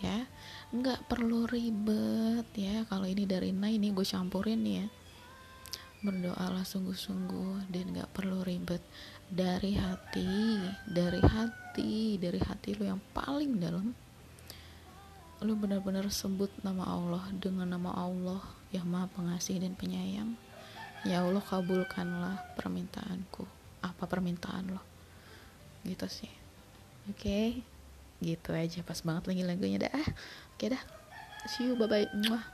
ya. 0.00 0.24
Nggak 0.70 1.10
perlu 1.10 1.46
ribet 1.50 2.46
ya. 2.54 2.86
Kalau 2.86 3.06
ini 3.06 3.26
dari 3.26 3.50
Nai 3.50 3.78
ini 3.78 3.90
gue 3.90 4.06
campurin 4.06 4.62
ya. 4.62 4.86
Berdoalah 6.06 6.62
sungguh-sungguh 6.62 7.70
dan 7.70 7.84
nggak 7.90 8.14
perlu 8.14 8.46
ribet. 8.46 8.82
Dari 9.26 9.74
hati 9.74 10.62
dari 10.86 11.18
hati 11.18 12.14
dari 12.14 12.38
hati 12.38 12.78
lo 12.78 12.86
yang 12.86 13.02
paling 13.10 13.58
dalam 13.58 13.90
lu 15.44 15.52
benar-benar 15.52 16.08
sebut 16.08 16.48
nama 16.64 16.86
Allah 16.86 17.28
dengan 17.34 17.68
nama 17.68 17.92
Allah 17.92 18.40
yang 18.74 18.86
maha 18.88 19.06
pengasih 19.14 19.62
dan 19.62 19.78
penyayang. 19.78 20.34
Ya 21.06 21.22
Allah 21.22 21.42
kabulkanlah 21.44 22.58
permintaanku. 22.58 23.46
Apa 23.84 24.10
permintaan 24.10 24.74
lo? 24.74 24.82
Gitu 25.86 26.06
sih. 26.10 26.32
Oke. 27.06 27.22
Okay. 27.22 27.48
gitu 28.18 28.50
aja. 28.56 28.80
Pas 28.82 28.98
banget 29.04 29.28
lagi 29.28 29.42
lagunya 29.46 29.78
dah. 29.78 29.92
Oke 29.92 30.10
okay, 30.58 30.68
dah. 30.74 30.82
See 31.46 31.70
you. 31.70 31.78
Bye 31.78 32.08
bye 32.08 32.50